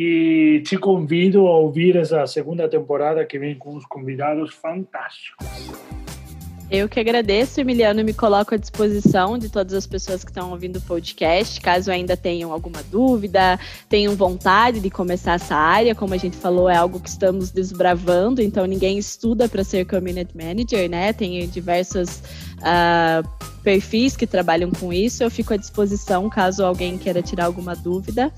e 0.00 0.60
te 0.60 0.78
convido 0.78 1.48
a 1.48 1.56
ouvir 1.56 1.96
essa 1.96 2.24
segunda 2.24 2.68
temporada 2.68 3.26
que 3.26 3.36
vem 3.36 3.58
com 3.58 3.74
os 3.74 3.84
convidados 3.84 4.54
fantásticos. 4.54 5.44
Eu 6.70 6.86
que 6.86 7.00
agradeço, 7.00 7.58
Emiliano, 7.60 8.04
me 8.04 8.12
coloco 8.12 8.54
à 8.54 8.58
disposição 8.58 9.38
de 9.38 9.48
todas 9.48 9.72
as 9.72 9.86
pessoas 9.86 10.22
que 10.22 10.30
estão 10.30 10.50
ouvindo 10.50 10.76
o 10.76 10.80
podcast, 10.82 11.58
caso 11.62 11.90
ainda 11.90 12.14
tenham 12.14 12.52
alguma 12.52 12.82
dúvida, 12.82 13.58
tenham 13.88 14.14
vontade 14.14 14.78
de 14.78 14.90
começar 14.90 15.34
essa 15.34 15.56
área, 15.56 15.94
como 15.94 16.12
a 16.12 16.18
gente 16.18 16.36
falou, 16.36 16.68
é 16.68 16.76
algo 16.76 17.00
que 17.00 17.08
estamos 17.08 17.50
desbravando, 17.50 18.42
então 18.42 18.66
ninguém 18.66 18.98
estuda 18.98 19.48
para 19.48 19.64
ser 19.64 19.86
community 19.86 20.36
manager, 20.36 20.90
né? 20.90 21.10
Tem 21.14 21.48
diversos 21.48 22.22
uh, 22.58 23.26
perfis 23.62 24.14
que 24.14 24.26
trabalham 24.26 24.70
com 24.70 24.92
isso, 24.92 25.22
eu 25.22 25.30
fico 25.30 25.54
à 25.54 25.56
disposição 25.56 26.28
caso 26.28 26.62
alguém 26.62 26.98
queira 26.98 27.22
tirar 27.22 27.46
alguma 27.46 27.74
dúvida. 27.74 28.30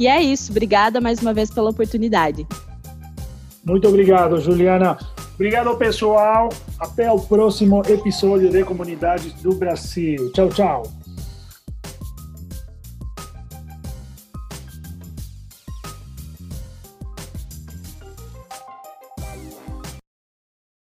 E 0.00 0.08
é 0.08 0.20
isso. 0.20 0.50
Obrigada 0.50 1.00
mais 1.00 1.20
uma 1.20 1.32
vez 1.32 1.48
pela 1.48 1.70
oportunidade. 1.70 2.44
Muito 3.64 3.86
obrigado, 3.86 4.40
Juliana. 4.40 4.98
Obrigado, 5.38 5.76
pessoal. 5.76 6.48
Até 6.80 7.12
o 7.12 7.20
próximo 7.20 7.80
episódio 7.88 8.50
de 8.50 8.64
Comunidades 8.64 9.34
do 9.34 9.54
Brasil. 9.54 10.32
Tchau, 10.32 10.48
tchau. 10.48 10.97